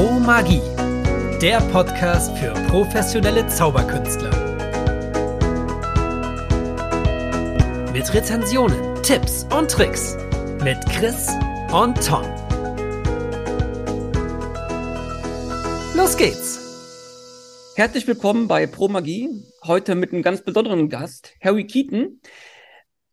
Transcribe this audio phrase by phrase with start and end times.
[0.00, 0.62] Pro Magie,
[1.42, 4.30] der Podcast für professionelle Zauberkünstler.
[7.92, 10.16] Mit Rezensionen, Tipps und Tricks
[10.64, 11.28] mit Chris
[11.70, 12.24] und Tom.
[15.94, 17.74] Los geht's!
[17.76, 19.28] Herzlich willkommen bei Pro Magie.
[19.66, 22.22] Heute mit einem ganz besonderen Gast, Harry Keaton.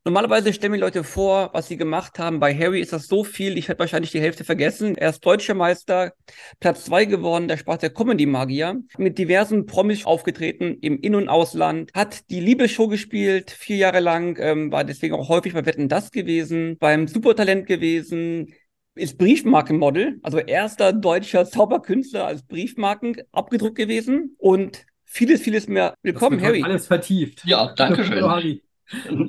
[0.07, 2.39] Normalerweise stellen mir Leute vor, was sie gemacht haben.
[2.39, 4.95] Bei Harry ist das so viel, ich hätte wahrscheinlich die Hälfte vergessen.
[4.95, 6.13] Er ist deutscher Meister,
[6.61, 11.91] Platz zwei geworden, der Spaß der Comedy-Magier, mit diversen Promis aufgetreten im In- und Ausland,
[11.93, 16.09] hat die Liebesshow gespielt, vier Jahre lang, ähm, war deswegen auch häufig bei Wetten das
[16.11, 18.53] gewesen, beim Supertalent gewesen,
[18.95, 25.95] ist Briefmarkenmodel, also erster deutscher Zauberkünstler als Briefmarken abgedruckt gewesen und vieles, vieles mehr.
[26.01, 26.63] Willkommen, Harry.
[26.63, 27.43] Alles vertieft.
[27.43, 28.61] Ja, danke schön.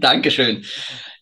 [0.01, 0.65] Dankeschön.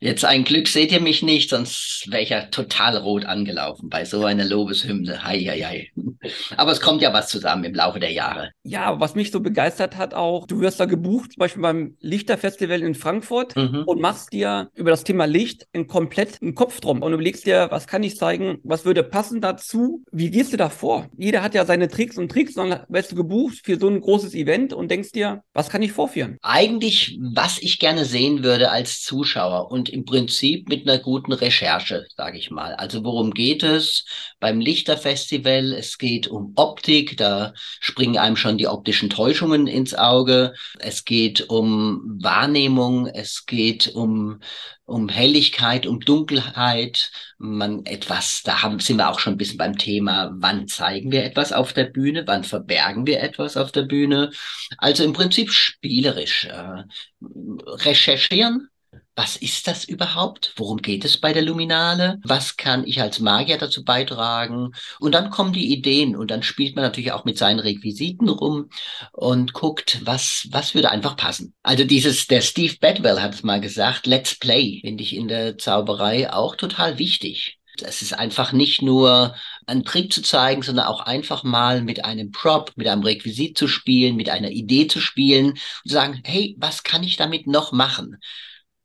[0.00, 4.04] Jetzt ein Glück seht ihr mich nicht, sonst wäre ich ja total rot angelaufen bei
[4.04, 5.24] so einer Lobeshymne.
[5.24, 5.91] Hei, hei, hei.
[6.56, 8.51] Aber es kommt ja was zusammen im Laufe der Jahre.
[8.62, 12.82] Ja, was mich so begeistert hat auch, du wirst da gebucht, zum Beispiel beim Lichterfestival
[12.82, 13.85] in Frankfurt mhm.
[13.87, 17.87] und machst dir über das Thema Licht einen kompletten Kopf drum und überlegst dir, was
[17.87, 21.09] kann ich zeigen, was würde passen dazu, wie gehst du da vor?
[21.16, 24.35] Jeder hat ja seine Tricks und Tricks, dann wirst du gebucht für so ein großes
[24.35, 26.37] Event und denkst dir, was kann ich vorführen?
[26.42, 32.06] Eigentlich, was ich gerne sehen würde als Zuschauer und im Prinzip mit einer guten Recherche,
[32.16, 32.74] sage ich mal.
[32.74, 34.04] Also worum geht es
[34.38, 35.72] beim Lichterfestival?
[35.72, 40.52] Es geht um Optik, da springen einem schon die optischen Täuschungen ins Auge.
[40.78, 44.40] Es geht um Wahrnehmung, es geht um
[44.88, 49.76] um Helligkeit, um Dunkelheit, man etwas, da haben, sind wir auch schon ein bisschen beim
[49.76, 54.30] Thema, wann zeigen wir etwas auf der Bühne, wann verbergen wir etwas auf der Bühne.
[54.78, 56.44] Also im Prinzip spielerisch.
[56.44, 56.84] Äh,
[57.20, 58.68] recherchieren,
[59.16, 60.52] was ist das überhaupt?
[60.56, 62.20] Worum geht es bei der Luminale?
[62.22, 64.72] Was kann ich als Magier dazu beitragen?
[65.00, 68.69] Und dann kommen die Ideen und dann spielt man natürlich auch mit seinen Requisiten rum
[69.12, 71.54] und guckt, was, was würde einfach passen.
[71.62, 75.56] Also dieses, der Steve Bedwell hat es mal gesagt, Let's Play finde ich in der
[75.56, 77.58] Zauberei auch total wichtig.
[77.82, 79.34] Es ist einfach nicht nur
[79.66, 83.66] einen Trick zu zeigen, sondern auch einfach mal mit einem Prop, mit einem Requisit zu
[83.66, 87.72] spielen, mit einer Idee zu spielen und zu sagen, hey, was kann ich damit noch
[87.72, 88.18] machen?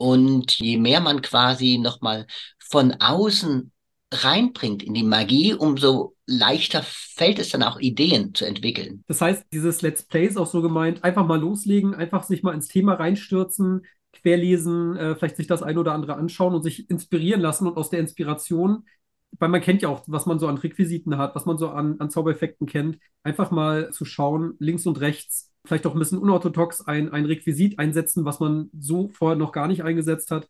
[0.01, 2.25] Und je mehr man quasi nochmal
[2.57, 3.71] von außen
[4.11, 9.03] reinbringt in die Magie, umso leichter fällt es dann auch Ideen zu entwickeln.
[9.07, 12.55] Das heißt, dieses Let's Play ist auch so gemeint, einfach mal loslegen, einfach sich mal
[12.55, 17.39] ins Thema reinstürzen, querlesen, äh, vielleicht sich das ein oder andere anschauen und sich inspirieren
[17.39, 18.87] lassen und aus der Inspiration,
[19.37, 21.99] weil man kennt ja auch, was man so an Requisiten hat, was man so an,
[21.99, 26.81] an Zaubereffekten kennt, einfach mal zu schauen, links und rechts, vielleicht auch ein bisschen unorthodox
[26.81, 30.47] ein, ein Requisit einsetzen, was man so vorher noch gar nicht eingesetzt hat.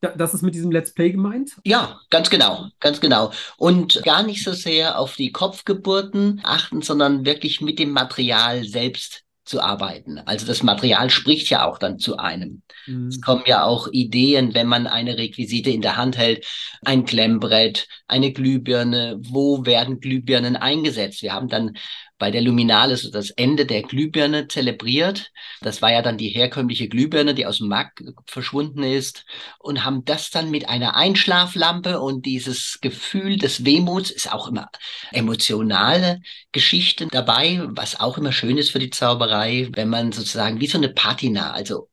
[0.00, 1.56] Das ist mit diesem Let's Play gemeint?
[1.64, 3.32] Ja, ganz genau, ganz genau.
[3.56, 9.24] Und gar nicht so sehr auf die Kopfgeburten achten, sondern wirklich mit dem Material selbst
[9.48, 10.18] zu arbeiten.
[10.18, 12.62] Also das Material spricht ja auch dann zu einem.
[12.86, 13.08] Mhm.
[13.08, 16.46] Es kommen ja auch Ideen, wenn man eine Requisite in der Hand hält,
[16.84, 21.22] ein Klemmbrett, eine Glühbirne, wo werden Glühbirnen eingesetzt?
[21.22, 21.76] Wir haben dann
[22.18, 25.32] bei der Luminale so das Ende der Glühbirne zelebriert.
[25.60, 29.24] Das war ja dann die herkömmliche Glühbirne, die aus dem Markt verschwunden ist
[29.58, 34.68] und haben das dann mit einer Einschlaflampe und dieses Gefühl des Wehmuts ist auch immer
[35.12, 36.20] emotionale
[36.52, 40.78] Geschichten dabei, was auch immer schön ist für die Zauberei, wenn man sozusagen wie so
[40.78, 41.88] eine Patina, also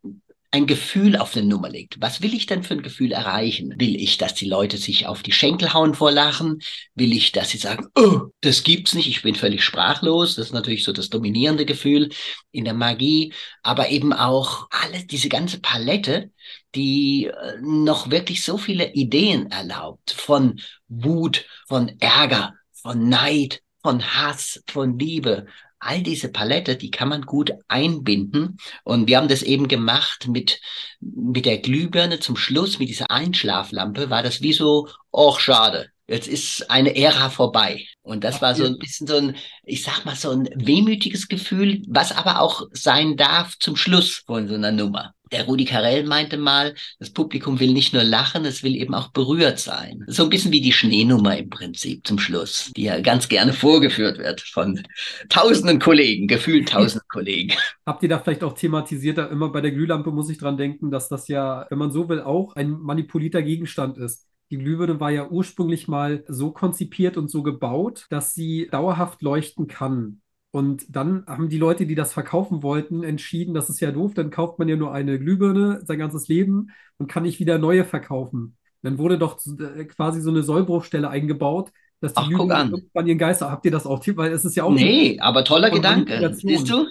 [0.56, 1.98] ein Gefühl auf eine Nummer legt.
[2.00, 3.74] Was will ich denn für ein Gefühl erreichen?
[3.78, 6.62] Will ich, dass die Leute sich auf die Schenkel hauen vor Lachen?
[6.96, 10.36] Will ich, dass sie sagen, oh, das gibt's nicht, ich bin völlig sprachlos?
[10.36, 12.10] Das ist natürlich so das dominierende Gefühl
[12.52, 13.34] in der Magie,
[13.64, 16.32] aber eben auch alles, diese ganze Palette,
[16.74, 24.02] die äh, noch wirklich so viele Ideen erlaubt von Wut, von Ärger, von Neid, von
[24.02, 25.48] Hass, von Liebe,
[25.86, 28.58] all diese Palette, die kann man gut einbinden.
[28.84, 30.60] Und wir haben das eben gemacht mit,
[31.00, 35.92] mit der Glühbirne zum Schluss, mit dieser Einschlaflampe, war das wie so, oh, schade.
[36.08, 37.86] Jetzt ist eine Ära vorbei.
[38.04, 41.82] Und das war so ein bisschen so ein, ich sag mal, so ein wehmütiges Gefühl,
[41.88, 45.14] was aber auch sein darf zum Schluss von so einer Nummer.
[45.32, 49.10] Der Rudi Carell meinte mal, das Publikum will nicht nur lachen, es will eben auch
[49.10, 50.04] berührt sein.
[50.06, 54.20] So ein bisschen wie die Schneenummer im Prinzip zum Schluss, die ja ganz gerne vorgeführt
[54.20, 54.84] wird von
[55.30, 57.56] tausenden Kollegen, gefühlt tausenden Kollegen.
[57.88, 60.92] Habt ihr da vielleicht auch thematisiert, da immer bei der Glühlampe muss ich dran denken,
[60.92, 64.28] dass das ja, wenn man so will, auch ein manipulierter Gegenstand ist.
[64.56, 69.68] Die Glühbirne war ja ursprünglich mal so konzipiert und so gebaut, dass sie dauerhaft leuchten
[69.68, 70.22] kann.
[70.52, 74.30] Und dann haben die Leute, die das verkaufen wollten, entschieden, das ist ja doof, dann
[74.30, 78.56] kauft man ja nur eine Glühbirne sein ganzes Leben und kann nicht wieder neue verkaufen.
[78.82, 81.74] Dann wurde doch äh, quasi so eine Sollbruchstelle eingebaut,
[82.06, 82.70] dass die Ach, Lügen guck an.
[82.72, 83.42] irgendwann ihren Geist.
[83.42, 84.02] Habt ihr das auch?
[84.16, 86.34] Weil es ist ja auch Nee, aber toller Gedanke.
[86.34, 86.88] Siehst du?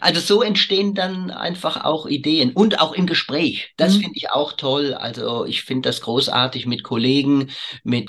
[0.00, 3.72] Also so entstehen dann einfach auch Ideen und auch im Gespräch.
[3.76, 4.00] Das Mhm.
[4.00, 4.94] finde ich auch toll.
[4.94, 7.50] Also ich finde das großartig mit Kollegen,
[7.84, 8.06] mit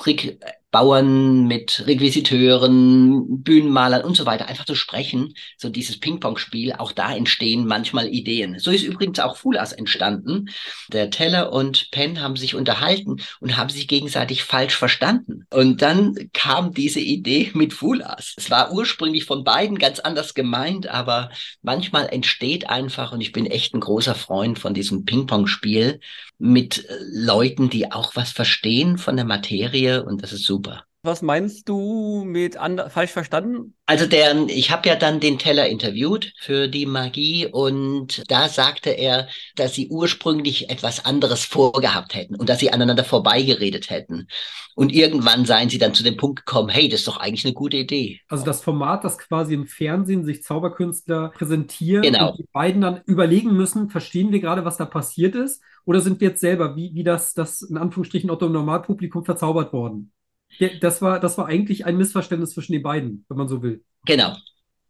[0.73, 5.35] Trickbauern, mit Requisiteuren, Bühnenmalern und so weiter, einfach zu sprechen.
[5.55, 8.57] So dieses Ping-Pong-Spiel, auch da entstehen manchmal Ideen.
[8.57, 10.49] So ist übrigens auch Fulas entstanden.
[10.91, 15.45] Der Teller und Penn haben sich unterhalten und haben sich gegenseitig falsch verstanden.
[15.51, 18.33] Und dann kam diese Idee mit Fulas.
[18.35, 21.29] Es war ursprünglich von beiden ganz anders gemeint, aber
[21.61, 25.99] manchmal entsteht einfach, und ich bin echt ein großer Freund von diesem Ping-Pong-Spiel,
[26.43, 30.85] mit Leuten, die auch was verstehen von der Materie und das ist super.
[31.05, 33.75] Was meinst du mit ander falsch verstanden?
[33.85, 38.89] Also der, ich habe ja dann den Teller interviewt für die Magie und da sagte
[38.91, 39.27] er,
[39.57, 44.29] dass sie ursprünglich etwas anderes vorgehabt hätten und dass sie aneinander vorbeigeredet hätten.
[44.75, 47.53] Und irgendwann seien sie dann zu dem Punkt gekommen, hey, das ist doch eigentlich eine
[47.53, 48.21] gute Idee.
[48.29, 52.31] Also das Format, das quasi im Fernsehen sich Zauberkünstler präsentieren Genau.
[52.31, 55.61] und die beiden dann überlegen müssen, verstehen wir gerade, was da passiert ist?
[55.83, 60.13] Oder sind wir jetzt selber, wie, wie das, das in Anführungsstrichen Otto Normalpublikum verzaubert worden?
[60.57, 63.83] Ja, Das war, das war eigentlich ein Missverständnis zwischen den beiden, wenn man so will.
[64.05, 64.35] Genau.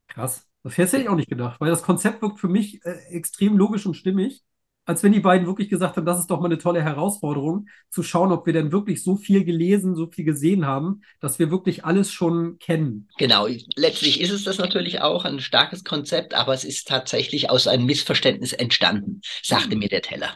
[0.07, 0.47] Krass.
[0.63, 3.85] Das hätte ich auch nicht gedacht, weil das Konzept wirkt für mich äh, extrem logisch
[3.85, 4.43] und stimmig.
[4.85, 8.03] Als wenn die beiden wirklich gesagt haben, das ist doch mal eine tolle Herausforderung, zu
[8.03, 11.85] schauen, ob wir denn wirklich so viel gelesen, so viel gesehen haben, dass wir wirklich
[11.85, 13.07] alles schon kennen.
[13.17, 17.65] Genau, letztlich ist es das natürlich auch ein starkes Konzept, aber es ist tatsächlich aus
[17.67, 20.35] einem Missverständnis entstanden, sagte mir der Teller.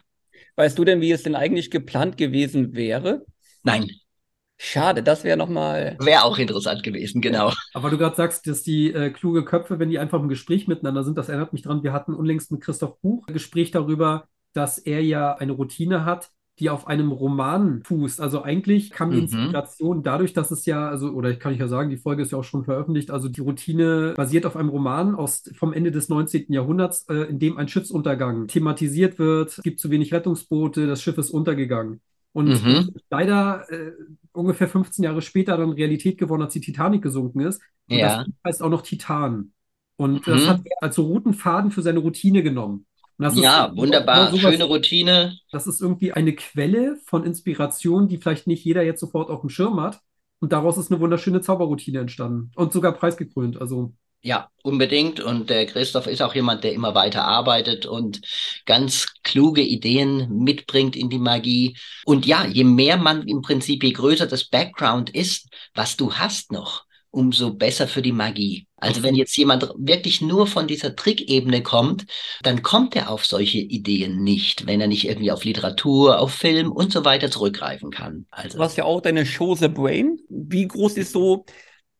[0.55, 3.25] Weißt du denn, wie es denn eigentlich geplant gewesen wäre?
[3.63, 3.91] Nein,
[4.57, 5.97] Schade, das wäre nochmal.
[6.01, 7.51] wäre auch interessant gewesen, genau.
[7.73, 11.03] Aber du gerade sagst, dass die äh, kluge Köpfe, wenn die einfach im Gespräch miteinander
[11.03, 14.79] sind, das erinnert mich dran, wir hatten unlängst mit Christoph Buch ein Gespräch darüber, dass
[14.79, 18.19] er ja eine Routine hat, die auf einem Roman fußt.
[18.19, 19.21] Also eigentlich kam die Mhm.
[19.21, 22.31] Inspiration dadurch, dass es ja, also, oder ich kann ich ja sagen, die Folge ist
[22.31, 26.09] ja auch schon veröffentlicht, also die Routine basiert auf einem Roman aus, vom Ende des
[26.09, 26.53] 19.
[26.53, 29.49] Jahrhunderts, äh, in dem ein Schiffsuntergang thematisiert wird.
[29.51, 32.01] Es gibt zu wenig Rettungsboote, das Schiff ist untergegangen.
[32.33, 32.89] Und Mhm.
[33.11, 33.91] leider äh,
[34.37, 37.61] ungefähr 15 Jahre später dann Realität geworden, als die Titanic gesunken ist.
[37.89, 38.17] Und Ja.
[38.17, 39.51] das Buch heißt auch noch Titan.
[39.97, 40.31] Und Mhm.
[40.31, 42.85] das hat er als so roten Faden für seine Routine genommen.
[43.33, 44.27] Ja, wunderbar.
[44.27, 45.39] genau sowas- Schöne Routine.
[45.51, 49.49] das ist irgendwie eine Quelle von Inspiration, die vielleicht nicht jeder jetzt sofort auf dem
[49.49, 49.99] Schirm hat.
[50.39, 52.51] Und daraus ist eine wunderschöne Zauberroutine entstanden.
[52.55, 53.59] Und sogar preisgekrönt.
[53.59, 55.19] Also, Ja, unbedingt.
[55.19, 58.19] Und der Christoph ist auch jemand, der immer weiter arbeitet und
[58.65, 61.77] ganz kluge Ideen mitbringt in die Magie.
[62.03, 66.51] Und ja, je mehr man im Prinzip, je größer das Background ist, was du hast
[66.51, 68.67] noch, umso besser für die Magie.
[68.75, 72.05] Also wenn jetzt jemand wirklich nur von dieser Trickebene kommt,
[72.43, 76.71] dann kommt er auf solche Ideen nicht, wenn er nicht irgendwie auf Literatur, auf Film
[76.71, 78.25] und so weiter zurückgreifen kann.
[78.29, 80.19] Also Du hast ja auch deine Show The Brain.
[80.27, 81.45] Wie groß ist so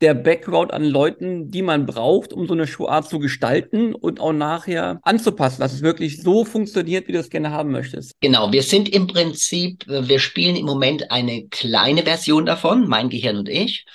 [0.02, 4.34] der Background an Leuten, die man braucht, um so eine Showart zu gestalten und auch
[4.34, 8.14] nachher anzupassen, dass es wirklich so funktioniert, wie du es gerne haben möchtest?
[8.20, 13.38] Genau, wir sind im Prinzip, wir spielen im Moment eine kleine Version davon, mein Gehirn
[13.38, 13.86] und ich.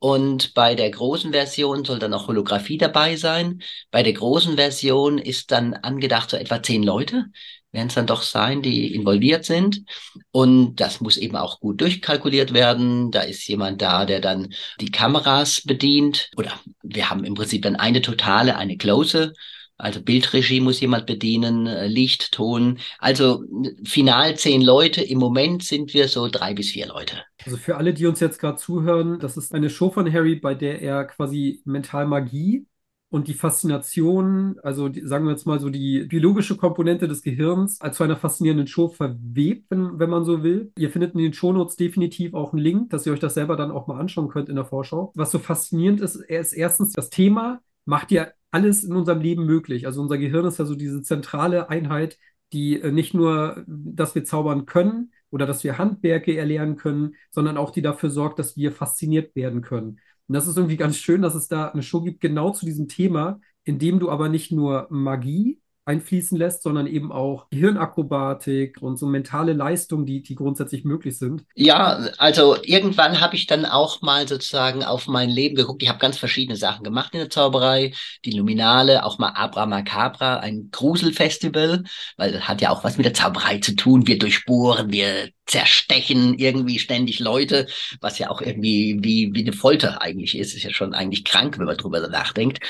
[0.00, 3.62] Und bei der großen Version soll dann auch Holographie dabei sein.
[3.90, 7.24] Bei der großen Version ist dann angedacht so etwa zehn Leute,
[7.72, 9.82] werden es dann doch sein, die involviert sind.
[10.30, 13.10] Und das muss eben auch gut durchkalkuliert werden.
[13.10, 16.30] Da ist jemand da, der dann die Kameras bedient.
[16.36, 19.32] Oder wir haben im Prinzip dann eine totale, eine close.
[19.76, 22.78] Also Bildregie muss jemand bedienen, äh, Licht, Ton.
[22.98, 25.02] Also n- final zehn Leute.
[25.02, 27.22] Im Moment sind wir so drei bis vier Leute.
[27.44, 30.54] also für alle, die uns jetzt gerade zuhören, das ist eine Show von Harry, bei
[30.54, 32.66] der er quasi Mentalmagie
[33.10, 37.80] und die Faszination, also die, sagen wir jetzt mal so die biologische Komponente des Gehirns,
[37.80, 40.72] als zu einer faszinierenden Show verwebt, wenn, wenn man so will.
[40.76, 43.70] Ihr findet in den Shownotes definitiv auch einen Link, dass ihr euch das selber dann
[43.70, 45.12] auch mal anschauen könnt in der Vorschau.
[45.14, 49.86] Was so faszinierend ist, ist erstens das Thema, macht ja alles in unserem Leben möglich.
[49.86, 52.18] Also unser Gehirn ist ja so diese zentrale Einheit,
[52.52, 57.56] die äh, nicht nur, dass wir zaubern können oder dass wir Handwerke erlernen können, sondern
[57.56, 60.00] auch die dafür sorgt, dass wir fasziniert werden können.
[60.28, 62.88] Und das ist irgendwie ganz schön, dass es da eine Show gibt, genau zu diesem
[62.88, 68.98] Thema, in dem du aber nicht nur Magie einfließen lässt, sondern eben auch Hirnakrobatik und
[68.98, 71.44] so mentale Leistungen, die, die grundsätzlich möglich sind.
[71.54, 75.82] Ja, also irgendwann habe ich dann auch mal sozusagen auf mein Leben geguckt.
[75.82, 77.94] Ich habe ganz verschiedene Sachen gemacht in der Zauberei,
[78.26, 81.84] die Luminale, auch mal Abra Macabra, ein Gruselfestival,
[82.18, 84.06] weil das hat ja auch was mit der Zauberei zu tun.
[84.06, 87.66] Wir durchbohren, wir zerstechen irgendwie ständig Leute,
[88.00, 90.54] was ja auch irgendwie wie, wie eine Folter eigentlich ist.
[90.54, 92.60] Ist ja schon eigentlich krank, wenn man drüber nachdenkt.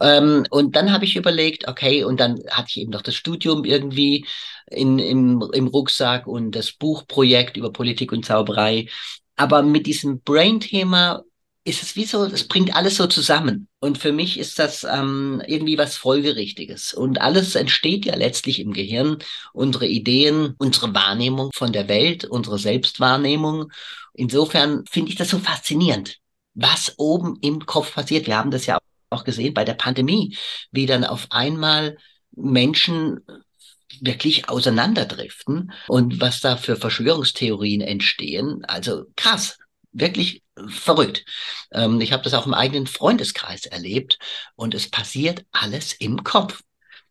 [0.00, 3.64] Ähm, und dann habe ich überlegt, okay, und dann hatte ich eben noch das Studium
[3.64, 4.26] irgendwie
[4.70, 8.88] in, im, im Rucksack und das Buchprojekt über Politik und Zauberei.
[9.36, 11.22] Aber mit diesem Brain-Thema
[11.64, 13.68] ist es wie so, es bringt alles so zusammen.
[13.82, 16.94] Und für mich ist das ähm, irgendwie was Folgerichtiges.
[16.94, 19.18] Und alles entsteht ja letztlich im Gehirn.
[19.52, 23.72] Unsere Ideen, unsere Wahrnehmung von der Welt, unsere Selbstwahrnehmung.
[24.14, 26.18] Insofern finde ich das so faszinierend,
[26.54, 28.28] was oben im Kopf passiert.
[28.28, 28.78] Wir haben das ja
[29.10, 30.36] auch gesehen bei der Pandemie,
[30.70, 31.96] wie dann auf einmal
[32.36, 33.18] Menschen
[34.00, 38.64] wirklich auseinanderdriften und was da für Verschwörungstheorien entstehen.
[38.64, 39.58] Also krass
[39.90, 41.24] wirklich verrückt.
[41.72, 44.18] Ähm, ich habe das auch im eigenen Freundeskreis erlebt
[44.56, 46.62] und es passiert alles im Kopf.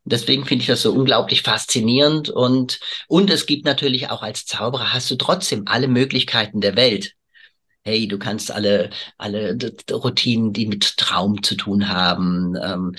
[0.04, 4.94] Deswegen finde ich das so unglaublich faszinierend und, und es gibt natürlich auch als Zauberer
[4.94, 7.14] hast du trotzdem alle Möglichkeiten der Welt.
[7.84, 9.58] Hey, du kannst alle, alle
[9.92, 12.96] Routinen, die mit Traum zu tun haben, ähm,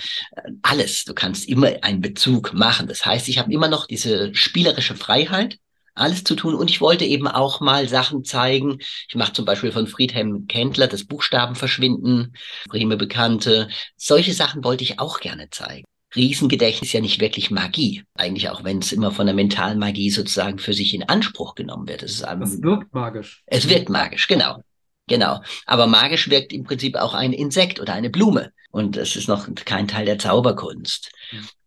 [0.63, 1.05] alles.
[1.05, 2.89] Du kannst immer einen Bezug machen.
[2.89, 5.59] Das heißt, ich habe immer noch diese spielerische Freiheit,
[5.95, 6.55] alles zu tun.
[6.55, 8.79] Und ich wollte eben auch mal Sachen zeigen.
[9.09, 12.35] Ich mache zum Beispiel von Friedhelm Kendler das Buchstabenverschwinden,
[12.69, 13.69] Breme Bekannte.
[13.97, 15.85] Solche Sachen wollte ich auch gerne zeigen.
[16.15, 18.05] Riesengedächtnis ist ja nicht wirklich Magie.
[18.15, 21.89] Eigentlich auch, wenn es immer von der mentalen Magie sozusagen für sich in Anspruch genommen
[21.89, 22.03] wird.
[22.03, 23.43] Es, ist einem, das wirkt magisch.
[23.47, 24.63] Es wirkt magisch, genau.
[25.09, 25.41] Genau.
[25.67, 28.53] Aber magisch wirkt im Prinzip auch ein Insekt oder eine Blume.
[28.71, 31.11] Und es ist noch kein Teil der Zauberkunst.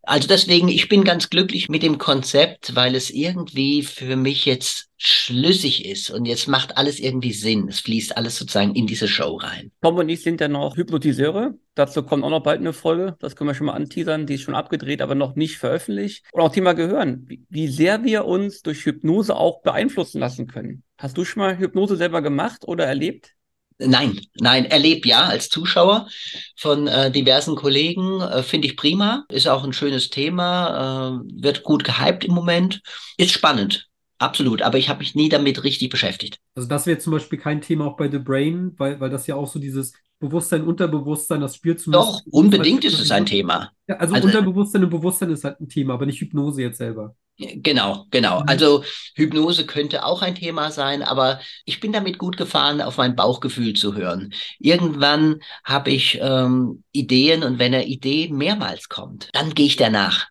[0.06, 4.90] Also deswegen, ich bin ganz glücklich mit dem Konzept, weil es irgendwie für mich jetzt
[4.98, 7.68] schlüssig ist und jetzt macht alles irgendwie Sinn.
[7.68, 9.72] Es fließt alles sozusagen in diese Show rein.
[9.82, 11.56] Tom und ich sind ja noch Hypnotiseure.
[11.74, 13.16] Dazu kommt auch noch bald eine Folge.
[13.20, 14.26] Das können wir schon mal anteasern.
[14.26, 16.24] Die ist schon abgedreht, aber noch nicht veröffentlicht.
[16.32, 17.28] Und auch Thema Gehören.
[17.50, 20.84] Wie sehr wir uns durch Hypnose auch beeinflussen lassen können.
[20.98, 23.35] Hast du schon mal Hypnose selber gemacht oder erlebt?
[23.78, 26.08] Nein, nein, erleb ja als Zuschauer
[26.56, 31.64] von äh, diversen Kollegen, äh, finde ich prima, ist auch ein schönes Thema, äh, wird
[31.64, 32.82] gut gehypt im Moment,
[33.18, 36.40] ist spannend, absolut, aber ich habe mich nie damit richtig beschäftigt.
[36.56, 39.36] Also das wäre zum Beispiel kein Thema auch bei The Brain, weil, weil das ja
[39.36, 42.10] auch so dieses Bewusstsein, Unterbewusstsein, das spielt zumindest.
[42.10, 43.72] Doch, unbedingt ist es ein Thema.
[43.88, 47.16] Ja, also, also Unterbewusstsein und Bewusstsein ist halt ein Thema, aber nicht Hypnose jetzt selber.
[47.38, 48.40] Genau, genau.
[48.42, 48.48] Mhm.
[48.48, 48.84] Also
[49.16, 53.74] Hypnose könnte auch ein Thema sein, aber ich bin damit gut gefahren, auf mein Bauchgefühl
[53.74, 54.34] zu hören.
[54.60, 60.28] Irgendwann habe ich ähm, Ideen und wenn eine Idee mehrmals kommt, dann gehe ich danach.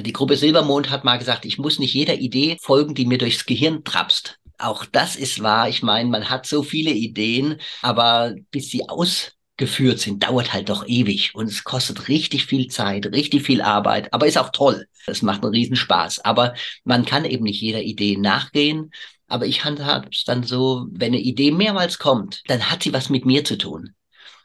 [0.00, 3.44] Die Gruppe Silbermond hat mal gesagt, ich muss nicht jeder Idee folgen, die mir durchs
[3.44, 4.38] Gehirn trapst.
[4.58, 5.68] Auch das ist wahr.
[5.68, 10.86] Ich meine, man hat so viele Ideen, aber bis sie ausgeführt sind, dauert halt doch
[10.86, 14.86] ewig und es kostet richtig viel Zeit, richtig viel Arbeit, aber ist auch toll.
[15.06, 16.24] Es macht einen Riesenspaß.
[16.24, 18.90] Aber man kann eben nicht jeder Idee nachgehen.
[19.26, 23.08] Aber ich handhabe es dann so, wenn eine Idee mehrmals kommt, dann hat sie was
[23.08, 23.94] mit mir zu tun.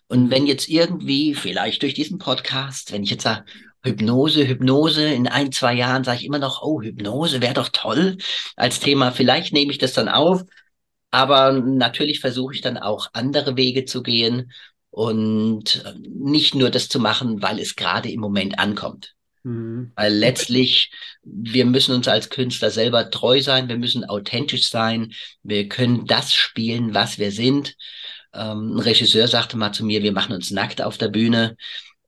[0.08, 3.46] Und wenn jetzt irgendwie, vielleicht durch diesen Podcast, wenn ich jetzt sage,
[3.84, 8.18] Hypnose, Hypnose, in ein, zwei Jahren sage ich immer noch, oh, Hypnose wäre doch toll
[8.56, 9.12] als Thema.
[9.12, 10.44] Vielleicht nehme ich das dann auf.
[11.12, 14.52] Aber natürlich versuche ich dann auch andere Wege zu gehen
[14.92, 19.16] und äh, nicht nur das zu machen, weil es gerade im Moment ankommt.
[19.44, 19.92] Mhm.
[19.96, 20.92] Weil letztlich,
[21.24, 26.34] wir müssen uns als Künstler selber treu sein, wir müssen authentisch sein, wir können das
[26.34, 27.76] spielen, was wir sind.
[28.34, 31.56] Ähm, ein Regisseur sagte mal zu mir, wir machen uns nackt auf der Bühne.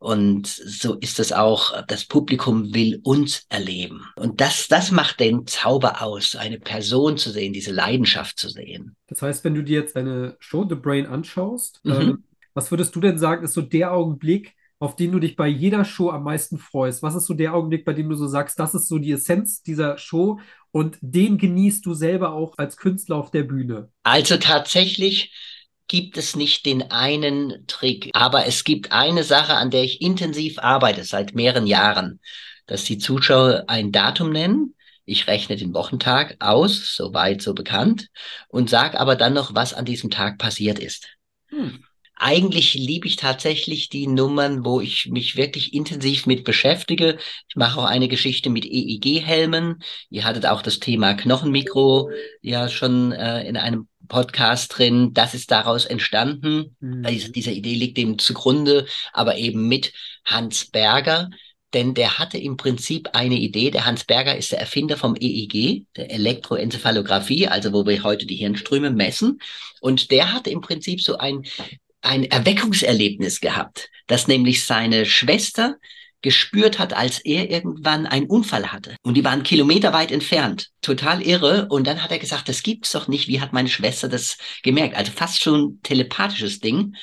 [0.01, 4.01] Und so ist es auch, das Publikum will uns erleben.
[4.15, 8.96] Und das, das macht den Zauber aus, eine Person zu sehen, diese Leidenschaft zu sehen.
[9.05, 11.91] Das heißt, wenn du dir jetzt eine Show The Brain anschaust, mhm.
[11.91, 12.13] äh,
[12.55, 15.86] was würdest du denn sagen, ist so der Augenblick, auf den du dich bei jeder
[15.86, 17.03] Show am meisten freust?
[17.03, 19.62] Was ist so der Augenblick, bei dem du so sagst, das ist so die Essenz
[19.62, 20.39] dieser Show
[20.72, 23.89] und den genießt du selber auch als Künstler auf der Bühne?
[24.01, 25.31] Also tatsächlich
[25.91, 30.57] gibt es nicht den einen Trick, aber es gibt eine Sache, an der ich intensiv
[30.57, 32.21] arbeite seit mehreren Jahren,
[32.65, 34.74] dass die Zuschauer ein Datum nennen.
[35.03, 38.07] Ich rechne den Wochentag aus, soweit so bekannt,
[38.48, 41.10] und sage aber dann noch, was an diesem Tag passiert ist.
[41.50, 41.83] Hm.
[42.15, 47.17] Eigentlich liebe ich tatsächlich die Nummern, wo ich mich wirklich intensiv mit beschäftige.
[47.50, 49.83] Ich mache auch eine Geschichte mit EEG-Helmen.
[50.10, 55.13] Ihr hattet auch das Thema Knochenmikro ja schon äh, in einem Podcast drin.
[55.13, 56.75] Das ist daraus entstanden.
[56.82, 57.03] Mhm.
[57.03, 59.94] Diese, diese Idee liegt dem zugrunde, aber eben mit
[60.25, 61.30] Hans Berger.
[61.74, 63.72] Denn der hatte im Prinzip eine Idee.
[63.72, 68.36] Der Hans Berger ist der Erfinder vom EEG, der Elektroenzephalographie, also wo wir heute die
[68.36, 69.39] Hirnströme messen.
[69.80, 71.44] Und der hatte im Prinzip so ein
[72.03, 75.77] ein Erweckungserlebnis gehabt, dass nämlich seine Schwester
[76.21, 78.95] gespürt hat, als er irgendwann einen Unfall hatte.
[79.01, 80.69] Und die waren kilometerweit entfernt.
[80.81, 81.67] Total irre.
[81.69, 83.27] Und dann hat er gesagt, das gibt's doch nicht.
[83.27, 84.95] Wie hat meine Schwester das gemerkt?
[84.95, 86.95] Also fast schon telepathisches Ding.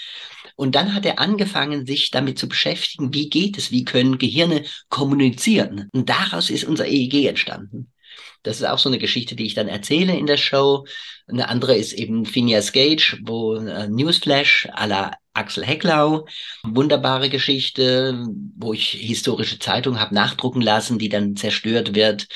[0.57, 4.65] Und dann hat er angefangen, sich damit zu beschäftigen, wie geht es, wie können Gehirne
[4.89, 5.89] kommunizieren.
[5.93, 7.93] Und daraus ist unser EEG entstanden.
[8.43, 10.87] Das ist auch so eine Geschichte, die ich dann erzähle in der Show.
[11.27, 16.27] Eine andere ist eben Phineas Gage, wo äh, Newsflash à la Axel Hecklau.
[16.63, 18.27] Wunderbare Geschichte,
[18.57, 22.27] wo ich historische Zeitung habe nachdrucken lassen, die dann zerstört wird,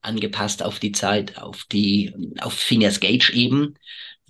[0.00, 3.74] angepasst auf die Zeit, auf die, auf Phineas Gage eben.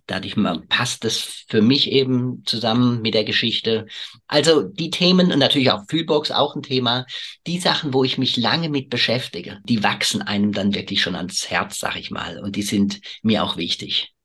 [0.06, 0.36] Dadurch
[0.68, 3.86] passt das für mich eben zusammen mit der Geschichte.
[4.26, 7.06] Also die Themen und natürlich auch Fühlbox auch ein Thema.
[7.46, 11.50] Die Sachen, wo ich mich lange mit beschäftige, die wachsen einem dann wirklich schon ans
[11.50, 12.38] Herz, sag ich mal.
[12.38, 14.15] Und die sind mir auch wichtig.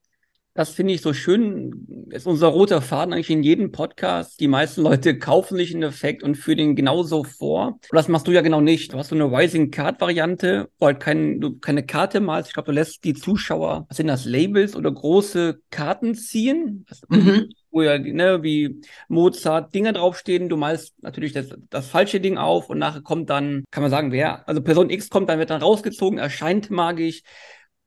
[0.54, 2.08] Das finde ich so schön.
[2.10, 4.38] Ist unser roter Faden eigentlich in jedem Podcast.
[4.42, 7.68] Die meisten Leute kaufen sich einen Effekt und führen den genauso vor.
[7.68, 8.92] Und das machst du ja genau nicht.
[8.92, 12.50] Du hast so eine Rising Card Variante, wo halt kein, du keine Karte malst.
[12.50, 16.86] Ich glaube, du lässt die Zuschauer, was sind das, Labels oder große Karten ziehen?
[17.08, 17.50] Mhm.
[17.72, 20.50] Wo ja, ne, wie Mozart Dinge draufstehen.
[20.50, 24.12] Du malst natürlich das, das falsche Ding auf und nachher kommt dann, kann man sagen,
[24.12, 27.22] wer, also Person X kommt, dann wird dann rausgezogen, erscheint magisch.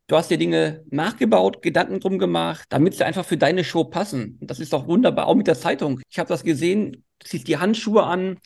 [0.06, 4.36] Du hast dir Dinge nachgebaut, Gedanken drum gemacht, damit sie einfach für deine Show passen.
[4.38, 6.00] Und das ist doch wunderbar, auch mit der Zeitung.
[6.10, 8.38] Ich habe das gesehen, du ziehst die Handschuhe an,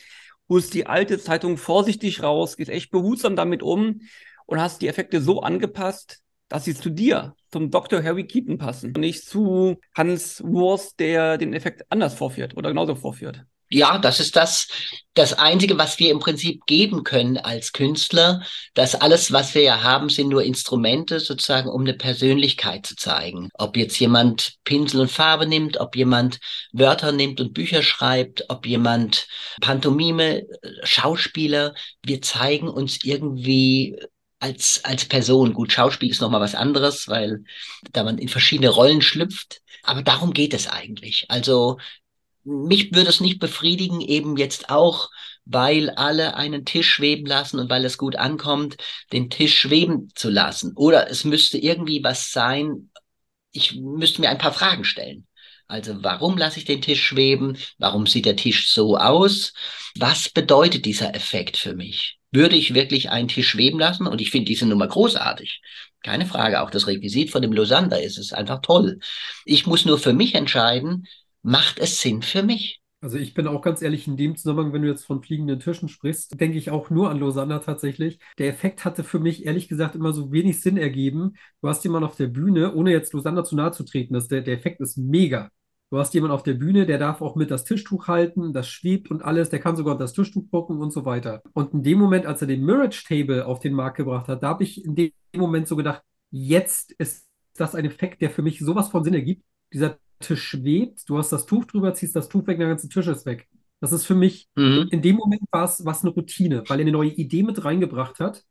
[0.47, 4.01] holst die alte Zeitung vorsichtig raus, gehst echt behutsam damit um
[4.45, 8.01] und hast die Effekte so angepasst, dass sie zu dir, zum Dr.
[8.03, 12.95] Harry Keaton passen und nicht zu Hans Wurst, der den Effekt anders vorführt oder genauso
[12.95, 14.67] vorführt ja, das ist das,
[15.13, 18.41] das Einzige, was wir im Prinzip geben können als Künstler.
[18.73, 23.49] Das alles, was wir ja haben, sind nur Instrumente sozusagen, um eine Persönlichkeit zu zeigen.
[23.53, 26.39] Ob jetzt jemand Pinsel und Farbe nimmt, ob jemand
[26.71, 29.27] Wörter nimmt und Bücher schreibt, ob jemand
[29.61, 30.43] Pantomime,
[30.83, 31.75] Schauspieler.
[32.03, 33.97] Wir zeigen uns irgendwie
[34.39, 35.53] als, als Person.
[35.53, 37.43] Gut, Schauspiel ist nochmal was anderes, weil
[37.91, 39.61] da man in verschiedene Rollen schlüpft.
[39.83, 41.25] Aber darum geht es eigentlich.
[41.29, 41.77] Also
[42.49, 45.09] mich würde es nicht befriedigen, eben jetzt auch,
[45.45, 48.77] weil alle einen Tisch schweben lassen und weil es gut ankommt,
[49.11, 50.73] den Tisch schweben zu lassen.
[50.75, 52.89] Oder es müsste irgendwie was sein,
[53.51, 55.25] ich müsste mir ein paar Fragen stellen.
[55.67, 57.57] Also warum lasse ich den Tisch schweben?
[57.77, 59.53] Warum sieht der Tisch so aus?
[59.95, 62.17] Was bedeutet dieser Effekt für mich?
[62.31, 64.07] Würde ich wirklich einen Tisch schweben lassen?
[64.07, 65.61] Und ich finde diese Nummer großartig.
[66.03, 66.61] Keine Frage.
[66.61, 68.99] Auch das Requisit von dem Losander ist es einfach toll.
[69.45, 71.07] Ich muss nur für mich entscheiden,
[71.43, 72.81] macht es Sinn für mich?
[73.01, 75.87] Also ich bin auch ganz ehrlich in dem Zusammenhang, wenn du jetzt von fliegenden Tischen
[75.87, 78.19] sprichst, denke ich auch nur an Lausanne tatsächlich.
[78.37, 81.35] Der Effekt hatte für mich ehrlich gesagt immer so wenig Sinn ergeben.
[81.61, 84.41] Du hast jemanden auf der Bühne, ohne jetzt Lausanne zu nahe zu treten, das, der,
[84.41, 85.49] der Effekt ist mega.
[85.91, 89.09] Du hast jemanden auf der Bühne, der darf auch mit das Tischtuch halten, das schwebt
[89.09, 91.41] und alles, der kann sogar das Tischtuch gucken und so weiter.
[91.53, 94.49] Und in dem Moment, als er den Mirage Table auf den Markt gebracht hat, da
[94.49, 98.59] habe ich in dem Moment so gedacht, jetzt ist das ein Effekt, der für mich
[98.59, 99.43] sowas von Sinn ergibt.
[99.73, 103.07] Dieser Tisch schwebt, du hast das Tuch drüber, ziehst das Tuch weg, der ganze Tisch
[103.07, 103.47] ist weg.
[103.79, 104.89] Das ist für mich, mhm.
[104.91, 108.19] in dem Moment war es was eine Routine, weil er eine neue Idee mit reingebracht
[108.19, 108.43] hat.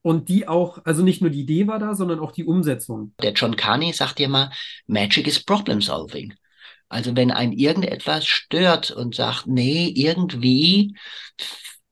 [0.00, 3.12] Und die auch, also nicht nur die Idee war da, sondern auch die Umsetzung.
[3.20, 4.50] Der John Carney sagt ja mal,
[4.86, 6.34] Magic is Problem Solving.
[6.88, 10.96] Also wenn ein irgendetwas stört und sagt, nee, irgendwie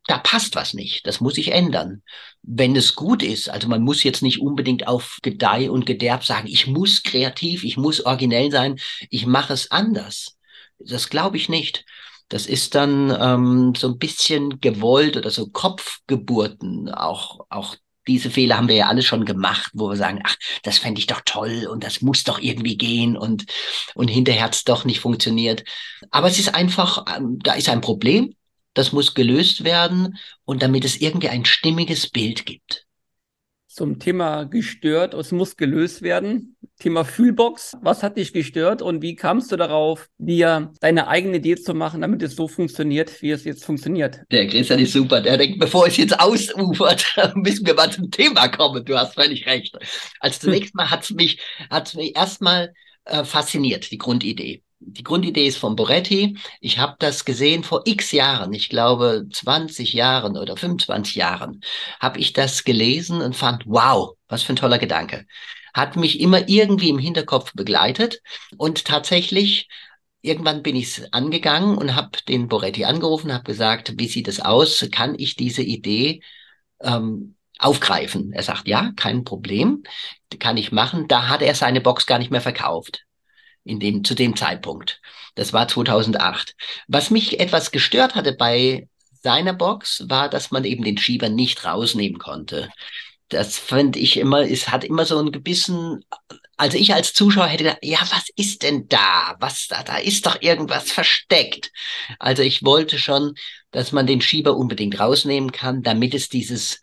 [0.06, 2.02] da passt was nicht, das muss sich ändern.
[2.42, 6.46] Wenn es gut ist, also man muss jetzt nicht unbedingt auf Gedeih und Gederb sagen,
[6.46, 8.78] ich muss kreativ, ich muss originell sein,
[9.10, 10.36] ich mache es anders.
[10.78, 11.84] Das glaube ich nicht.
[12.28, 16.88] Das ist dann ähm, so ein bisschen gewollt oder so Kopfgeburten.
[16.88, 20.78] Auch, auch diese Fehler haben wir ja alle schon gemacht, wo wir sagen, ach, das
[20.78, 23.46] fände ich doch toll und das muss doch irgendwie gehen und,
[23.94, 25.64] und hinterher hat es doch nicht funktioniert.
[26.10, 28.34] Aber es ist einfach, ähm, da ist ein Problem
[28.76, 32.84] das muss gelöst werden und damit es irgendwie ein stimmiges Bild gibt.
[33.66, 36.56] Zum Thema gestört, es muss gelöst werden.
[36.78, 41.56] Thema Fühlbox, was hat dich gestört und wie kamst du darauf, dir deine eigene Idee
[41.56, 44.20] zu machen, damit es so funktioniert, wie es jetzt funktioniert?
[44.30, 45.22] Der Christian ist super.
[45.22, 48.84] Der denkt, bevor es jetzt ausufert, müssen wir mal zum Thema kommen.
[48.84, 49.76] Du hast völlig recht.
[50.20, 55.46] Also zunächst mal hat es mich, hat's mich erstmal äh, fasziniert, die Grundidee die Grundidee
[55.46, 56.38] ist von Boretti.
[56.60, 61.60] Ich habe das gesehen vor x Jahren, ich glaube 20 Jahren oder 25 Jahren,
[62.00, 65.26] habe ich das gelesen und fand, wow, was für ein toller Gedanke.
[65.74, 68.20] Hat mich immer irgendwie im Hinterkopf begleitet
[68.56, 69.68] und tatsächlich
[70.22, 74.86] irgendwann bin ich angegangen und habe den Boretti angerufen, habe gesagt, wie sieht es aus?
[74.90, 76.22] Kann ich diese Idee
[76.80, 78.32] ähm, aufgreifen?
[78.32, 79.84] Er sagt, ja, kein Problem,
[80.40, 81.08] kann ich machen.
[81.08, 83.05] Da hat er seine Box gar nicht mehr verkauft
[83.66, 85.00] in dem, zu dem Zeitpunkt.
[85.34, 86.54] Das war 2008.
[86.88, 88.88] Was mich etwas gestört hatte bei
[89.22, 92.70] seiner Box, war, dass man eben den Schieber nicht rausnehmen konnte.
[93.28, 96.04] Das fand ich immer, es hat immer so ein gewissen,
[96.56, 99.34] also ich als Zuschauer hätte gedacht, ja, was ist denn da?
[99.40, 99.82] Was da?
[99.82, 101.72] Da ist doch irgendwas versteckt.
[102.20, 103.34] Also ich wollte schon,
[103.72, 106.80] dass man den Schieber unbedingt rausnehmen kann, damit es dieses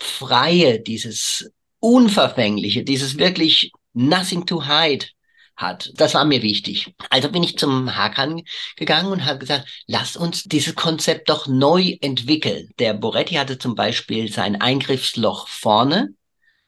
[0.00, 5.06] freie, dieses Unverfängliche, dieses wirklich nothing to hide
[5.56, 5.92] hat.
[5.94, 6.94] Das war mir wichtig.
[7.10, 8.42] Also bin ich zum Hakan
[8.76, 12.70] gegangen und habe gesagt, lass uns dieses Konzept doch neu entwickeln.
[12.78, 16.14] Der Boretti hatte zum Beispiel sein Eingriffsloch vorne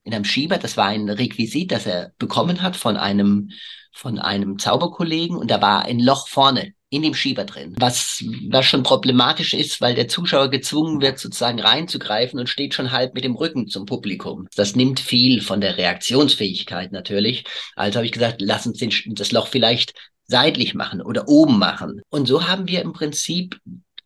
[0.04, 0.58] in einem Schieber.
[0.58, 3.50] Das war ein Requisit, das er bekommen hat von einem,
[3.92, 8.64] von einem Zauberkollegen und da war ein Loch vorne in dem Schieber drin, was, was
[8.66, 13.24] schon problematisch ist, weil der Zuschauer gezwungen wird, sozusagen reinzugreifen und steht schon halb mit
[13.24, 14.46] dem Rücken zum Publikum.
[14.54, 17.44] Das nimmt viel von der Reaktionsfähigkeit natürlich.
[17.74, 19.94] Also habe ich gesagt, lass uns den, das Loch vielleicht
[20.26, 22.02] seitlich machen oder oben machen.
[22.08, 23.58] Und so haben wir im Prinzip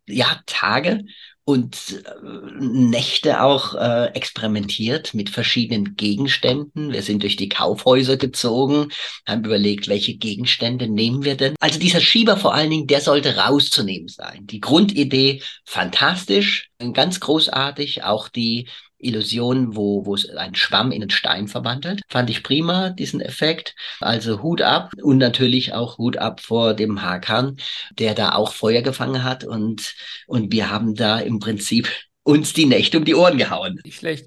[0.07, 1.03] ja Tage
[1.43, 6.91] und äh, Nächte auch äh, experimentiert mit verschiedenen Gegenständen.
[6.91, 8.89] Wir sind durch die Kaufhäuser gezogen,
[9.27, 11.55] haben überlegt, welche Gegenstände nehmen wir denn.
[11.59, 14.45] Also dieser Schieber vor allen Dingen, der sollte rauszunehmen sein.
[14.47, 18.67] Die Grundidee fantastisch, ganz großartig, auch die
[19.01, 22.01] Illusion, wo, wo es ein Schwamm in einen Stein verwandelt.
[22.07, 23.75] Fand ich prima, diesen Effekt.
[23.99, 27.57] Also Hut ab und natürlich auch Hut ab vor dem Hakan,
[27.97, 29.95] der da auch Feuer gefangen hat und,
[30.27, 31.89] und wir haben da im Prinzip
[32.23, 33.79] uns die Nächte um die Ohren gehauen.
[33.83, 34.25] Nicht schlecht.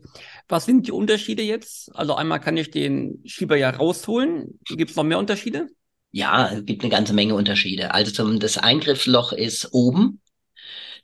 [0.48, 1.94] Was sind die Unterschiede jetzt?
[1.96, 4.58] Also einmal kann ich den Schieber ja rausholen.
[4.66, 5.68] Gibt es noch mehr Unterschiede?
[6.10, 7.92] Ja, es gibt eine ganze Menge Unterschiede.
[7.92, 10.20] Also zum, das Eingriffsloch ist oben.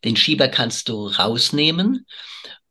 [0.05, 2.07] Den Schieber kannst du rausnehmen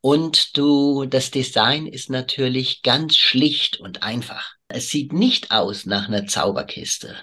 [0.01, 4.53] und du, das Design ist natürlich ganz schlicht und einfach.
[4.67, 7.15] Es sieht nicht aus nach einer Zauberkiste.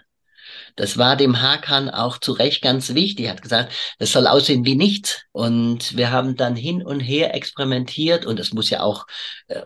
[0.77, 3.27] Das war dem Hakan auch zu Recht ganz wichtig.
[3.27, 5.23] Er hat gesagt, das soll aussehen wie nichts.
[5.33, 9.07] Und wir haben dann hin und her experimentiert und es muss ja auch
[9.49, 9.63] äh,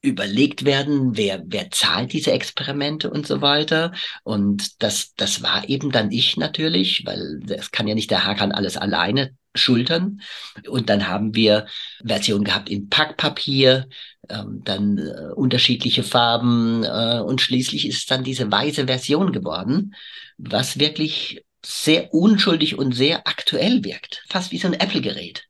[0.00, 3.92] überlegt werden, wer, wer zahlt diese Experimente und so weiter.
[4.22, 8.52] Und das, das war eben dann ich natürlich, weil es kann ja nicht der Hakan
[8.52, 10.20] alles alleine schultern.
[10.68, 11.66] Und dann haben wir
[12.04, 13.88] Versionen gehabt in Packpapier,
[14.28, 19.94] ähm, dann äh, unterschiedliche Farben äh, und schließlich ist dann diese weiße Version geworden,
[20.38, 24.24] was wirklich sehr unschuldig und sehr aktuell wirkt.
[24.28, 25.44] Fast wie so ein Apple-Gerät.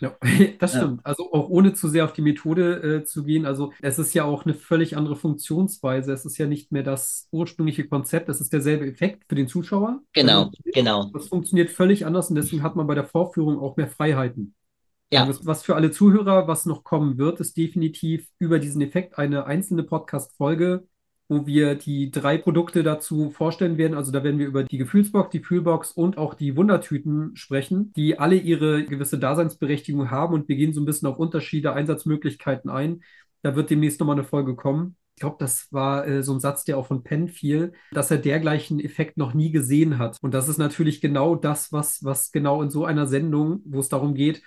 [0.00, 0.16] Ja,
[0.58, 0.98] das stimmt.
[0.98, 1.04] Ja.
[1.04, 3.46] Also auch ohne zu sehr auf die Methode äh, zu gehen.
[3.46, 6.12] Also es ist ja auch eine völlig andere Funktionsweise.
[6.12, 8.28] Es ist ja nicht mehr das ursprüngliche Konzept.
[8.28, 10.00] Es ist derselbe Effekt für den Zuschauer.
[10.12, 11.10] Genau, also, genau.
[11.12, 14.54] Das funktioniert völlig anders und deswegen hat man bei der Vorführung auch mehr Freiheiten.
[15.12, 15.28] Ja.
[15.28, 19.46] Was, was für alle Zuhörer, was noch kommen wird, ist definitiv über diesen Effekt eine
[19.46, 20.88] einzelne Podcast-Folge
[21.28, 23.94] wo wir die drei Produkte dazu vorstellen werden.
[23.94, 28.18] Also da werden wir über die Gefühlsbox, die Fühlbox und auch die Wundertüten sprechen, die
[28.18, 33.02] alle ihre gewisse Daseinsberechtigung haben und wir gehen so ein bisschen auf Unterschiede, Einsatzmöglichkeiten ein.
[33.42, 34.96] Da wird demnächst nochmal eine Folge kommen.
[35.16, 38.18] Ich glaube, das war äh, so ein Satz, der auch von Penn fiel, dass er
[38.18, 40.18] dergleichen Effekt noch nie gesehen hat.
[40.20, 43.88] Und das ist natürlich genau das, was, was genau in so einer Sendung, wo es
[43.88, 44.42] darum geht,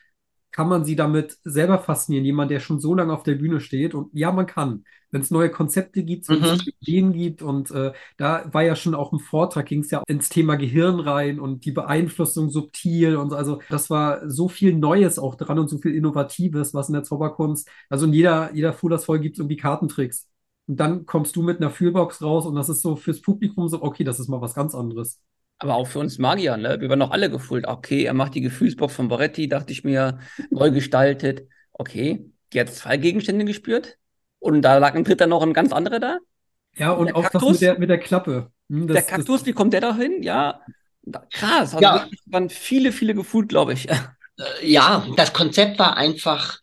[0.51, 3.93] kann man sie damit selber faszinieren, jemand, der schon so lange auf der Bühne steht.
[3.93, 4.83] Und ja, man kann.
[5.11, 6.71] Wenn es neue Konzepte gibt, wenn es mhm.
[6.81, 7.41] Ideen gibt.
[7.41, 10.99] Und äh, da war ja schon auch im Vortrag, ging es ja ins Thema Gehirn
[10.99, 13.15] rein und die Beeinflussung subtil.
[13.15, 13.35] Und so.
[13.35, 17.03] also das war so viel Neues auch dran und so viel Innovatives, was in der
[17.03, 20.27] Zauberkunst, also in jeder, jeder Fuhrlersfolge gibt es irgendwie Kartentricks.
[20.67, 23.81] Und dann kommst du mit einer Fühlbox raus und das ist so fürs Publikum so,
[23.81, 25.19] okay, das ist mal was ganz anderes.
[25.59, 26.79] Aber auch für uns Magier, ne?
[26.79, 27.67] Wir waren noch alle gefühlt.
[27.67, 30.19] Okay, er macht die Gefühlsbox von Boretti, dachte ich mir,
[30.49, 31.47] neu gestaltet.
[31.73, 33.97] Okay, die hat zwei Gegenstände gespürt.
[34.39, 36.17] Und da lag ein dritter noch ein ganz anderer da.
[36.77, 38.51] Ja, und, auch Kaktus, das mit der, mit der Klappe.
[38.69, 40.23] Hm, das, der Kaktus, das, wie kommt der da hin?
[40.23, 40.61] Ja,
[41.33, 41.73] krass.
[41.73, 42.07] Also ja.
[42.27, 43.87] waren viele, viele gefühlt, glaube ich.
[44.61, 46.59] Ja, das Konzept war einfach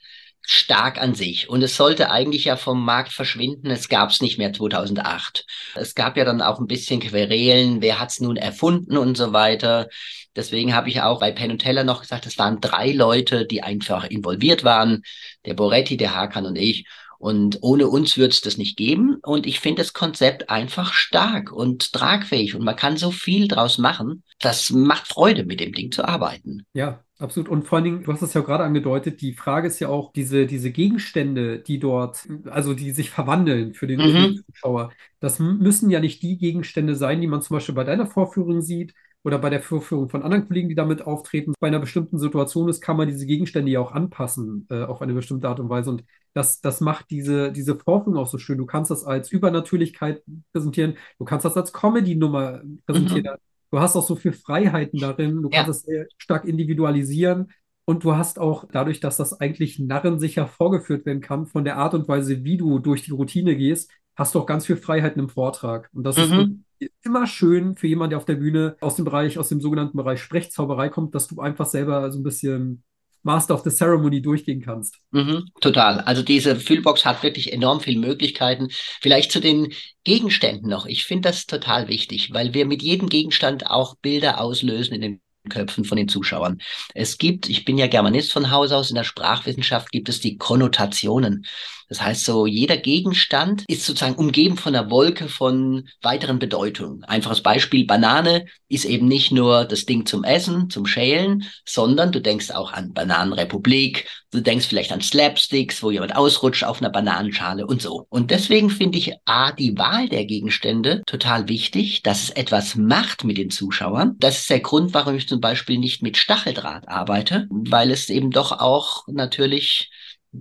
[0.47, 1.49] stark an sich.
[1.49, 3.71] Und es sollte eigentlich ja vom Markt verschwinden.
[3.71, 5.45] Es gab es nicht mehr 2008.
[5.75, 9.33] Es gab ja dann auch ein bisschen Querelen, wer hat es nun erfunden und so
[9.33, 9.89] weiter.
[10.37, 13.63] Deswegen habe ich auch bei Penn und Teller noch gesagt, es waren drei Leute, die
[13.63, 15.03] einfach involviert waren.
[15.45, 16.87] Der Boretti, der Hakan und ich.
[17.19, 19.17] Und ohne uns wird es das nicht geben.
[19.23, 22.55] Und ich finde das Konzept einfach stark und tragfähig.
[22.55, 24.23] Und man kann so viel draus machen.
[24.39, 26.67] Das macht Freude, mit dem Ding zu arbeiten.
[26.75, 27.49] Ja, Absolut.
[27.49, 30.13] Und vor allen Dingen, du hast es ja gerade angedeutet, die Frage ist ja auch,
[30.13, 34.43] diese, diese Gegenstände, die dort, also die sich verwandeln für den mhm.
[34.53, 38.61] Zuschauer, das müssen ja nicht die Gegenstände sein, die man zum Beispiel bei deiner Vorführung
[38.61, 38.93] sieht
[39.25, 41.55] oder bei der Vorführung von anderen Kollegen, die damit auftreten.
[41.59, 45.15] Bei einer bestimmten Situation ist, kann man diese Gegenstände ja auch anpassen äh, auf eine
[45.15, 45.91] bestimmte Art und Weise.
[45.91, 48.59] Und das, das macht diese, diese Vorführung auch so schön.
[48.59, 53.25] Du kannst das als Übernatürlichkeit präsentieren, du kannst das als Comedy-Nummer präsentieren.
[53.25, 53.46] Mhm.
[53.71, 55.43] Du hast auch so viel Freiheiten darin.
[55.43, 57.53] Du kannst es sehr stark individualisieren.
[57.85, 61.95] Und du hast auch dadurch, dass das eigentlich narrensicher vorgeführt werden kann, von der Art
[61.95, 65.29] und Weise, wie du durch die Routine gehst, hast du auch ganz viel Freiheiten im
[65.29, 65.89] Vortrag.
[65.93, 66.65] Und das mhm.
[66.79, 69.97] ist immer schön für jemanden, der auf der Bühne aus dem Bereich, aus dem sogenannten
[69.97, 72.83] Bereich Sprechzauberei kommt, dass du einfach selber so ein bisschen
[73.27, 74.99] Master of the Ceremony durchgehen kannst.
[75.11, 76.01] Mhm, total.
[76.01, 78.69] Also diese Füllbox hat wirklich enorm viele Möglichkeiten.
[79.03, 80.87] Vielleicht zu den Gegenständen noch.
[80.87, 85.21] Ich finde das total wichtig, weil wir mit jedem Gegenstand auch Bilder auslösen in den
[85.49, 86.61] Köpfen von den Zuschauern.
[86.95, 90.37] Es gibt, ich bin ja Germanist von Haus aus, in der Sprachwissenschaft gibt es die
[90.39, 91.47] Konnotationen.
[91.89, 97.05] Das heißt so, jeder Gegenstand ist sozusagen umgeben von einer Wolke von weiteren Bedeutungen.
[97.05, 102.21] Einfaches Beispiel, Banane ist eben nicht nur das Ding zum Essen, zum Schälen, sondern du
[102.21, 107.67] denkst auch an Bananenrepublik, du denkst vielleicht an Slapsticks, wo jemand ausrutscht auf einer Bananenschale
[107.67, 108.07] und so.
[108.09, 113.25] Und deswegen finde ich A, die Wahl der Gegenstände total wichtig, dass es etwas macht
[113.25, 114.17] mit den Zuschauern.
[114.19, 118.31] Das ist der Grund, warum ich zum Beispiel nicht mit Stacheldraht arbeite, weil es eben
[118.31, 119.91] doch auch natürlich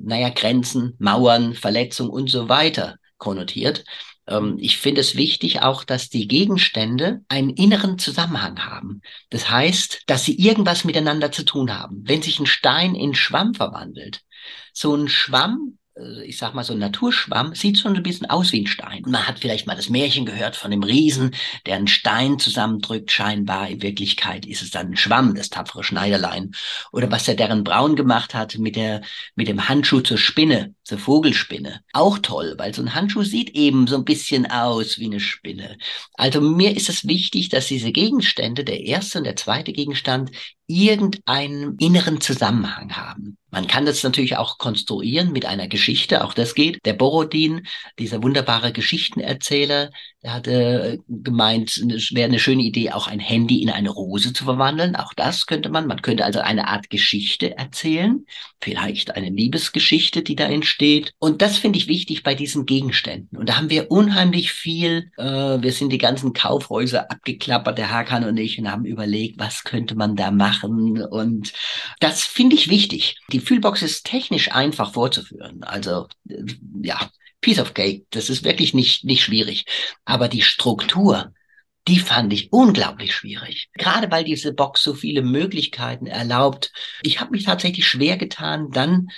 [0.04, 3.84] naja, Grenzen, Mauern, Verletzung und so weiter konnotiert.
[4.28, 9.02] Ähm, ich finde es wichtig auch, dass die Gegenstände einen inneren Zusammenhang haben.
[9.30, 12.02] Das heißt, dass sie irgendwas miteinander zu tun haben.
[12.04, 14.22] Wenn sich ein Stein in Schwamm verwandelt,
[14.74, 15.78] so ein Schwamm
[16.26, 19.04] ich sag mal, so ein Naturschwamm sieht schon ein bisschen aus wie ein Stein.
[19.06, 21.32] Man hat vielleicht mal das Märchen gehört von dem Riesen,
[21.66, 23.70] der einen Stein zusammendrückt, scheinbar.
[23.70, 26.52] In Wirklichkeit ist es dann ein Schwamm, das tapfere Schneiderlein.
[26.92, 29.02] Oder was der Darren Braun gemacht hat mit der,
[29.36, 31.82] mit dem Handschuh zur Spinne, zur Vogelspinne.
[31.94, 35.78] Auch toll, weil so ein Handschuh sieht eben so ein bisschen aus wie eine Spinne.
[36.16, 40.32] Also mir ist es wichtig, dass diese Gegenstände, der erste und der zweite Gegenstand,
[40.68, 43.38] irgendeinen inneren Zusammenhang haben.
[43.52, 46.80] Man kann das natürlich auch konstruieren mit einer Geschichte, auch das geht.
[46.86, 47.68] Der Borodin,
[48.00, 49.92] dieser wunderbare Geschichtenerzähler,
[50.26, 54.44] der hatte gemeint, es wäre eine schöne Idee, auch ein Handy in eine Rose zu
[54.44, 54.96] verwandeln.
[54.96, 55.86] Auch das könnte man.
[55.86, 58.26] Man könnte also eine Art Geschichte erzählen,
[58.60, 61.14] vielleicht eine Liebesgeschichte, die da entsteht.
[61.20, 63.38] Und das finde ich wichtig bei diesen Gegenständen.
[63.38, 68.24] Und da haben wir unheimlich viel, äh, wir sind die ganzen Kaufhäuser abgeklappert, der Hakan
[68.24, 71.04] und ich, und haben überlegt, was könnte man da machen.
[71.04, 71.54] Und
[72.00, 73.20] das finde ich wichtig.
[73.32, 75.64] Die Fühlbox ist technisch einfach vorzuführen.
[75.64, 76.42] Also, äh,
[76.82, 77.00] ja,
[77.46, 78.08] Piece of Cake.
[78.10, 79.66] Das ist wirklich nicht, nicht schwierig.
[80.04, 81.32] Aber die Struktur,
[81.88, 83.70] die fand ich unglaublich schwierig.
[83.74, 86.74] Gerade weil diese Box so viele Möglichkeiten erlaubt.
[87.04, 89.10] Ich habe mich tatsächlich schwer getan, dann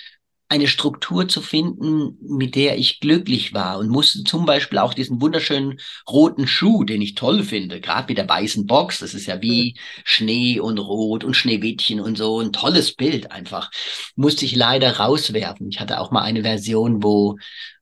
[0.49, 5.21] eine Struktur zu finden, mit der ich glücklich war und musste zum Beispiel auch diesen
[5.21, 5.79] wunderschönen
[6.09, 9.75] roten Schuh, den ich toll finde, gerade mit der weißen Box, das ist ja wie
[10.05, 13.69] Schnee und Rot und Schneewittchen und so, ein tolles Bild einfach,
[14.15, 15.69] musste ich leider rauswerfen.
[15.69, 17.37] Ich hatte auch mal eine Version, wo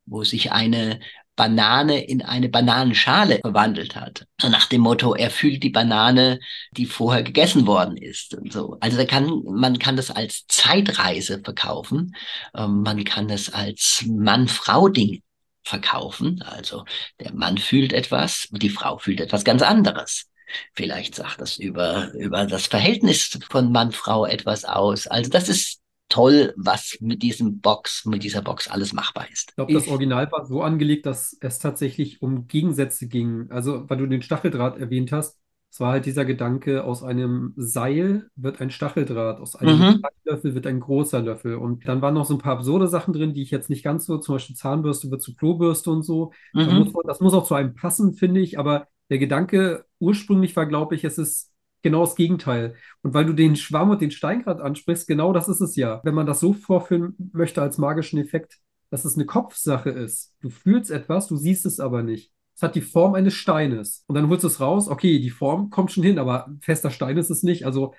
[0.07, 0.99] wo sich eine
[1.35, 4.25] Banane in eine Bananenschale verwandelt hat.
[4.41, 6.39] So nach dem Motto, er fühlt die Banane,
[6.71, 8.77] die vorher gegessen worden ist und so.
[8.79, 12.15] Also da kann, man kann das als Zeitreise verkaufen.
[12.55, 15.21] Ähm, man kann das als Mann-Frau-Ding
[15.63, 16.41] verkaufen.
[16.43, 16.85] Also
[17.19, 20.27] der Mann fühlt etwas, die Frau fühlt etwas ganz anderes.
[20.73, 25.07] Vielleicht sagt das über, über das Verhältnis von Mann-Frau etwas aus.
[25.07, 29.51] Also das ist toll, was mit diesem Box, mit dieser Box alles machbar ist.
[29.51, 33.49] Ich glaube, das Original war so angelegt, dass es tatsächlich um Gegensätze ging.
[33.51, 35.39] Also, weil du den Stacheldraht erwähnt hast,
[35.71, 40.01] es war halt dieser Gedanke, aus einem Seil wird ein Stacheldraht, aus einem Mhm.
[40.25, 41.55] Löffel wird ein großer Löffel.
[41.55, 44.05] Und dann waren noch so ein paar absurde Sachen drin, die ich jetzt nicht ganz
[44.05, 46.31] so, zum Beispiel Zahnbürste wird zu Klobürste und so.
[46.53, 46.79] Mhm.
[46.79, 48.59] muss, man- das muss auch zu einem passen, finde ich.
[48.59, 51.51] Aber der Gedanke ursprünglich war, glaube ich, es ist
[51.85, 52.75] genau das Gegenteil.
[53.01, 56.01] Und weil du den Schwamm und den Stein gerade ansprichst, genau das ist es ja.
[56.03, 60.33] Wenn man das so vorführen möchte als magischen Effekt, dass es eine Kopfsache ist.
[60.41, 62.31] Du fühlst etwas, du siehst es aber nicht.
[62.55, 64.03] Es hat die Form eines Steines.
[64.07, 67.17] Und dann holst du es raus, okay, die Form kommt schon hin, aber fester Stein
[67.17, 67.65] ist es nicht.
[67.65, 67.93] Also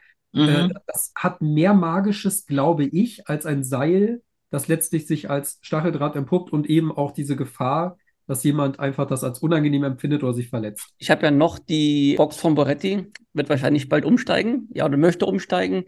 [0.45, 0.73] äh, Mhm.
[0.87, 6.53] das hat mehr Magisches, glaube ich, als ein Seil, das letztlich sich als Stacheldraht entpuppt
[6.53, 10.95] und eben auch diese Gefahr, dass jemand einfach das als unangenehm empfindet oder sich verletzt.
[10.99, 15.27] Ich habe ja noch die Box von Boretti, wird wahrscheinlich bald umsteigen, ja, oder möchte
[15.27, 15.85] umsteigen.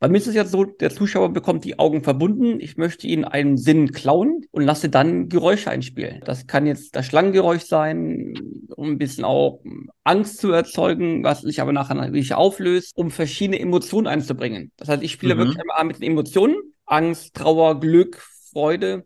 [0.00, 2.58] Bei mir ist es jetzt so, der Zuschauer bekommt die Augen verbunden.
[2.60, 6.20] Ich möchte ihn einen Sinn klauen und lasse dann Geräusche einspielen.
[6.24, 8.34] Das kann jetzt das Schlangengeräusch sein,
[8.74, 9.62] um ein bisschen auch
[10.02, 14.72] Angst zu erzeugen, was sich aber nachher natürlich auflöst, um verschiedene Emotionen einzubringen.
[14.76, 15.38] Das heißt, ich spiele Mhm.
[15.38, 18.20] wirklich einmal mit den Emotionen, Angst, Trauer, Glück,
[18.52, 19.04] Freude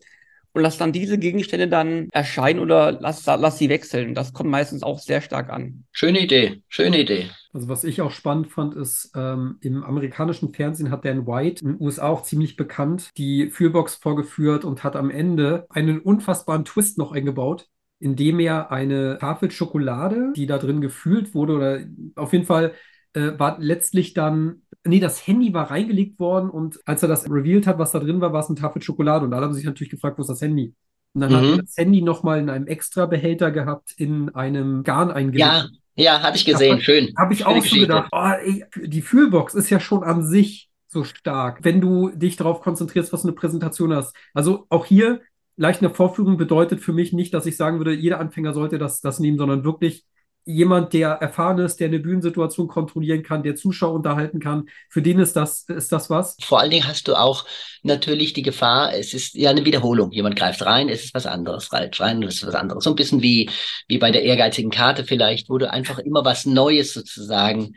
[0.56, 4.14] und lass dann diese Gegenstände dann erscheinen oder lass, lass sie wechseln.
[4.14, 5.84] Das kommt meistens auch sehr stark an.
[5.92, 7.26] Schöne Idee, schöne Idee.
[7.52, 11.72] Also was ich auch spannend fand, ist, ähm, im amerikanischen Fernsehen hat Dan White, in
[11.72, 16.96] den USA auch ziemlich bekannt, die Fühlbox vorgeführt und hat am Ende einen unfassbaren Twist
[16.96, 17.66] noch eingebaut,
[17.98, 21.80] indem er eine Tafel Schokolade, die da drin gefühlt wurde, oder
[22.14, 22.72] auf jeden Fall
[23.12, 27.66] äh, war letztlich dann, nee, das Handy war reingelegt worden und als er das revealed
[27.66, 29.90] hat, was da drin war, war es eine Tafel Schokolade und alle haben sich natürlich
[29.90, 30.74] gefragt, wo ist das Handy?
[31.14, 31.50] Und dann hat Mhm.
[31.50, 35.40] er das Handy nochmal in einem extra Behälter gehabt, in einem Garn eingelegt.
[35.40, 37.14] Ja, ja, hatte ich gesehen, schön.
[37.16, 37.86] Habe ich Schöne auch Geschichte.
[37.86, 42.36] gedacht, oh, ey, die Fühlbox ist ja schon an sich so stark, wenn du dich
[42.36, 44.14] darauf konzentrierst, was du eine Präsentation hast.
[44.34, 45.20] Also auch hier,
[45.56, 49.00] leicht eine Vorführung bedeutet für mich nicht, dass ich sagen würde, jeder Anfänger sollte das,
[49.00, 50.04] das nehmen, sondern wirklich
[50.46, 55.18] jemand, der erfahren ist, der eine Bühnensituation kontrollieren kann, der Zuschauer unterhalten kann, für den
[55.18, 56.36] ist das, ist das was?
[56.40, 57.44] Vor allen Dingen hast du auch
[57.82, 60.12] natürlich die Gefahr, es ist ja eine Wiederholung.
[60.12, 62.84] Jemand greift rein, es ist was anderes, greift rein, es ist was anderes.
[62.84, 63.50] So ein bisschen wie,
[63.88, 67.74] wie bei der ehrgeizigen Karte vielleicht, wo du einfach immer was Neues sozusagen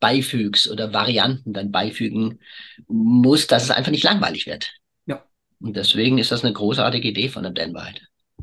[0.00, 2.40] beifügst oder Varianten dann beifügen
[2.88, 4.72] musst, dass es einfach nicht langweilig wird.
[5.04, 5.22] Ja.
[5.60, 8.00] Und deswegen ist das eine großartige Idee von dem Dan White.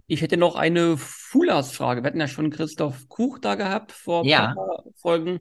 [0.08, 2.04] Ich hätte noch eine Fulas-Frage.
[2.04, 4.50] Wir hatten ja schon Christoph Kuch da gehabt vor Ja.
[4.50, 5.40] ein paar Folgen.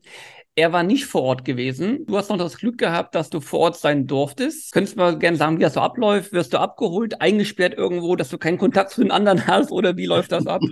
[0.55, 2.05] Er war nicht vor Ort gewesen.
[2.05, 4.71] Du hast noch das Glück gehabt, dass du vor Ort sein durftest.
[4.73, 6.35] Könntest du mal gerne sagen, wie das so abläuft?
[6.35, 10.05] Wirst du abgeholt, eingesperrt irgendwo, dass du keinen Kontakt zu den anderen hast oder wie
[10.05, 10.61] läuft das ab?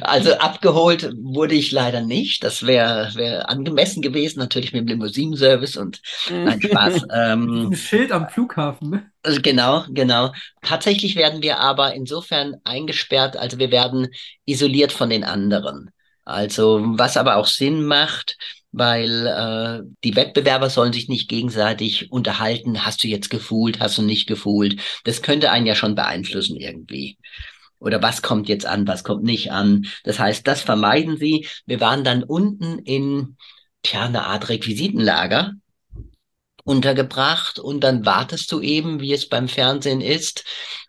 [0.00, 2.42] Also abgeholt wurde ich leider nicht.
[2.42, 7.02] Das wäre wär angemessen gewesen, natürlich mit dem Limousinenservice und nein, Spaß.
[7.14, 9.10] ähm, Ein Schild am Flughafen, ne?
[9.22, 10.32] also genau, genau.
[10.62, 14.08] Tatsächlich werden wir aber insofern eingesperrt, also wir werden
[14.46, 15.90] isoliert von den anderen.
[16.26, 18.36] Also was aber auch Sinn macht,
[18.72, 22.84] weil äh, die Wettbewerber sollen sich nicht gegenseitig unterhalten.
[22.84, 24.80] Hast du jetzt gefühlt, hast du nicht gefühlt?
[25.04, 27.16] Das könnte einen ja schon beeinflussen irgendwie.
[27.78, 29.86] Oder was kommt jetzt an, was kommt nicht an?
[30.04, 31.46] Das heißt, das vermeiden sie.
[31.64, 33.36] Wir waren dann unten in,
[33.82, 35.52] tja, eine Art Requisitenlager
[36.64, 40.44] untergebracht und dann wartest du eben, wie es beim Fernsehen ist.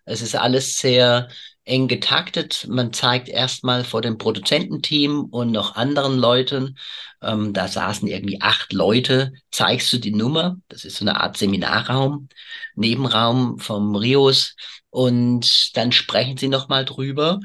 [0.06, 1.30] Es ist alles sehr
[1.68, 2.66] eng getaktet.
[2.70, 6.78] Man zeigt erstmal vor dem Produzententeam und noch anderen Leuten,
[7.22, 10.58] ähm, da saßen irgendwie acht Leute, zeigst du die Nummer.
[10.70, 12.30] Das ist so eine Art Seminarraum,
[12.76, 14.56] Nebenraum vom Rios
[14.90, 17.40] und dann sprechen sie nochmal drüber.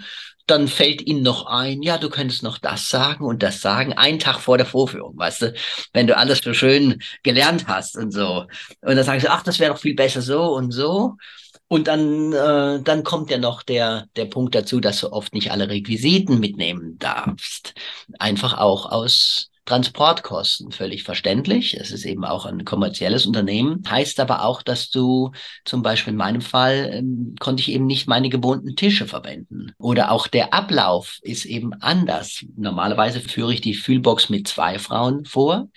[0.47, 4.19] Dann fällt ihnen noch ein, ja, du könntest noch das sagen und das sagen, einen
[4.19, 5.55] Tag vor der Vorführung, weißt du,
[5.93, 8.47] wenn du alles so schön gelernt hast und so.
[8.83, 11.17] Und dann sagen sie, ach, das wäre doch viel besser so und so.
[11.73, 15.53] Und dann, äh, dann kommt ja noch der, der Punkt dazu, dass du oft nicht
[15.53, 17.73] alle Requisiten mitnehmen darfst.
[18.19, 21.73] Einfach auch aus Transportkosten, völlig verständlich.
[21.73, 23.83] Es ist eben auch ein kommerzielles Unternehmen.
[23.89, 25.33] Heißt aber auch, dass du
[25.65, 29.73] zum Beispiel in meinem Fall ähm, konnte ich eben nicht meine gewohnten Tische verwenden.
[29.79, 32.45] Oder auch der Ablauf ist eben anders.
[32.55, 35.69] Normalerweise führe ich die Fühlbox mit zwei Frauen vor.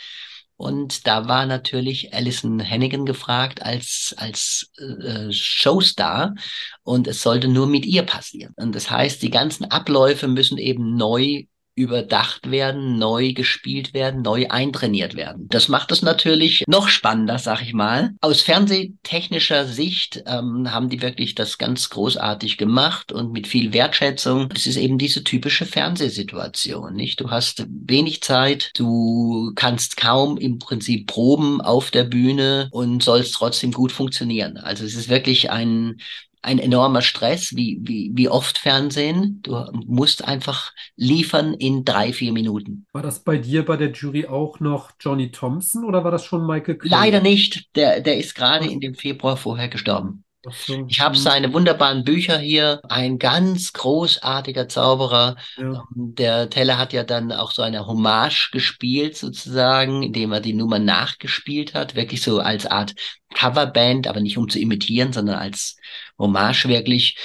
[0.58, 6.36] Und da war natürlich Alison Hennigan gefragt als, als äh, Showstar
[6.84, 8.54] und es sollte nur mit ihr passieren.
[8.56, 11.44] Und das heißt, die ganzen Abläufe müssen eben neu
[11.76, 15.48] überdacht werden, neu gespielt werden, neu eintrainiert werden.
[15.50, 18.14] Das macht es natürlich noch spannender, sag ich mal.
[18.22, 24.50] Aus fernsehtechnischer Sicht ähm, haben die wirklich das ganz großartig gemacht und mit viel Wertschätzung.
[24.56, 27.20] Es ist eben diese typische Fernsehsituation, nicht?
[27.20, 33.34] Du hast wenig Zeit, du kannst kaum im Prinzip proben auf der Bühne und sollst
[33.34, 34.58] trotzdem gut funktionieren.
[34.58, 35.98] Also es ist wirklich ein
[36.46, 39.40] ein enormer Stress, wie, wie, wie oft Fernsehen.
[39.42, 42.86] Du musst einfach liefern in drei, vier Minuten.
[42.94, 46.46] War das bei dir bei der Jury auch noch Johnny Thompson oder war das schon
[46.46, 46.92] Michael Clay?
[46.92, 47.76] Leider nicht.
[47.76, 50.25] Der, der ist gerade in dem Februar vorher gestorben.
[50.52, 50.76] So.
[50.88, 52.82] Ich habe Hm, seine wunderbaren Bücher hier.
[52.90, 55.36] Ein ganz großartiger Zauberer.
[55.58, 55.88] ja.
[55.90, 60.80] Der Teller hat ja dann auch so eine Hommage gespielt, sozusagen, indem er die Nummer
[60.80, 61.96] nachgespielt hat.
[61.96, 62.94] Wirklich so als Art
[63.34, 65.78] Coverband, aber nicht um zu imitieren, sondern als
[66.20, 67.18] Hommage wirklich.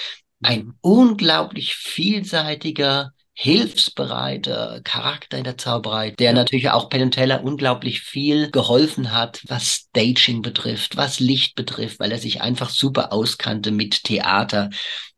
[0.42, 8.50] Ein unglaublich vielseitiger, hilfsbereiter Charakter in der Zauberei, der natürlich auch Penn Teller unglaublich viel
[8.50, 14.04] geholfen hat, was Staging betrifft, was Licht betrifft, weil er sich einfach super auskannte mit
[14.04, 14.68] Theater.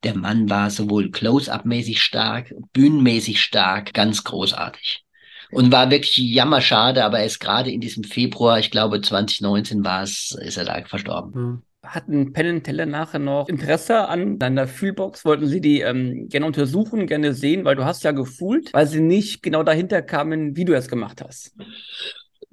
[0.04, 5.04] Der Mann war sowohl Close-up-mäßig stark, bühnenmäßig stark, ganz großartig.
[5.50, 10.04] Und war wirklich jammerschade, aber er ist gerade in diesem Februar, ich glaube 2019 war
[10.04, 11.64] es, ist er da verstorben.
[11.84, 15.24] Hatten Penn und Teller nachher noch Interesse an deiner Fühlbox?
[15.24, 19.00] Wollten sie die ähm, gerne untersuchen, gerne sehen, weil du hast ja gefühlt, weil sie
[19.00, 21.52] nicht genau dahinter kamen, wie du es gemacht hast.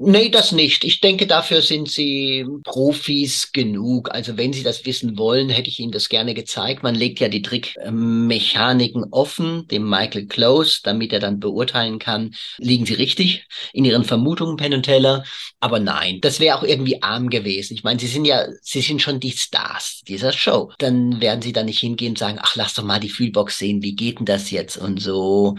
[0.01, 0.85] Nee, das nicht.
[0.85, 4.09] Ich denke, dafür sind sie Profis genug.
[4.13, 6.83] Also wenn sie das wissen wollen, hätte ich ihnen das gerne gezeigt.
[6.83, 12.85] Man legt ja die Trickmechaniken offen, dem Michael Close, damit er dann beurteilen kann, liegen
[12.85, 15.25] sie richtig in ihren Vermutungen, Penn und Teller.
[15.59, 17.73] Aber nein, das wäre auch irgendwie arm gewesen.
[17.73, 20.71] Ich meine, sie sind ja, sie sind schon die Stars dieser Show.
[20.77, 23.83] Dann werden sie da nicht hingehen und sagen, ach, lass doch mal die Fühlbox sehen,
[23.83, 25.57] wie geht denn das jetzt und so.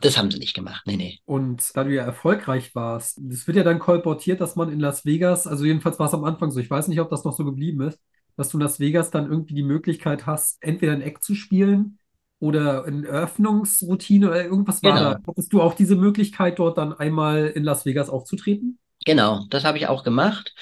[0.00, 0.82] Das haben sie nicht gemacht.
[0.86, 1.20] Nee, nee.
[1.24, 5.04] Und da du ja erfolgreich warst, das wird ja dann kolportiert, dass man in Las
[5.04, 7.44] Vegas, also jedenfalls war es am Anfang so, ich weiß nicht, ob das noch so
[7.44, 8.00] geblieben ist,
[8.36, 11.98] dass du in Las Vegas dann irgendwie die Möglichkeit hast, entweder ein Eck zu spielen
[12.38, 15.10] oder eine Eröffnungsroutine oder irgendwas war Genau.
[15.14, 15.20] da.
[15.26, 18.78] Hattest du auch diese Möglichkeit, dort dann einmal in Las Vegas aufzutreten?
[19.06, 20.52] Genau, das habe ich auch gemacht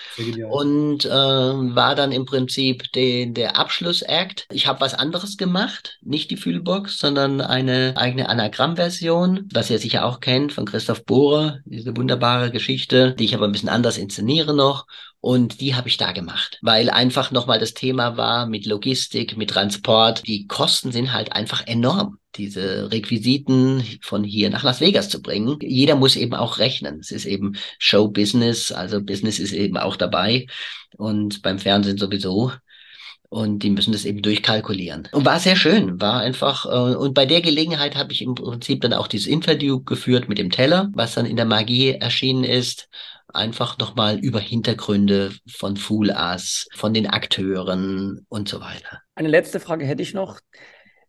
[0.42, 4.46] und äh, war dann im Prinzip de, der Abschlussakt.
[4.50, 10.04] Ich habe was anderes gemacht, nicht die Fühlbox, sondern eine eigene Anagrammversion, was ihr sicher
[10.04, 14.54] auch kennt von Christoph Bohrer, diese wunderbare Geschichte, die ich aber ein bisschen anders inszeniere
[14.54, 14.86] noch.
[15.24, 19.48] Und die habe ich da gemacht, weil einfach nochmal das Thema war mit Logistik, mit
[19.48, 20.26] Transport.
[20.26, 25.56] Die Kosten sind halt einfach enorm diese Requisiten von hier nach Las Vegas zu bringen.
[25.62, 26.98] Jeder muss eben auch rechnen.
[27.00, 30.46] Es ist eben Show Business, also Business ist eben auch dabei
[30.98, 32.52] und beim Fernsehen sowieso.
[33.30, 35.08] Und die müssen das eben durchkalkulieren.
[35.10, 38.82] Und war sehr schön, war einfach, äh, und bei der Gelegenheit habe ich im Prinzip
[38.82, 42.88] dann auch dieses Interview geführt mit dem Teller, was dann in der Magie erschienen ist
[43.34, 49.00] einfach nochmal über Hintergründe von Fool Us, von den Akteuren und so weiter.
[49.14, 50.40] Eine letzte Frage hätte ich noch.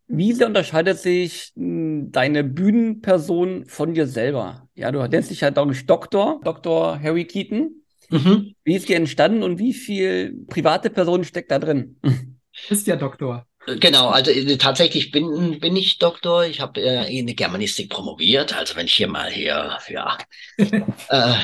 [0.08, 4.68] Wie sehr unterscheidet sich hm, deine Bühnenperson von dir selber?
[4.74, 7.00] Ja, du nennst dich ja, ich, Doktor, Dr.
[7.02, 7.82] Harry Keaton.
[8.10, 8.54] Mhm.
[8.62, 11.98] Wie ist die entstanden und wie viel private Person steckt da drin?
[12.70, 13.46] Ist ja Doktor.
[13.66, 16.44] Genau, also äh, tatsächlich bin, bin ich Doktor.
[16.44, 18.56] Ich habe äh, in Germanistik promoviert.
[18.56, 20.18] Also wenn ich hier mal hier ja,
[20.56, 21.34] äh,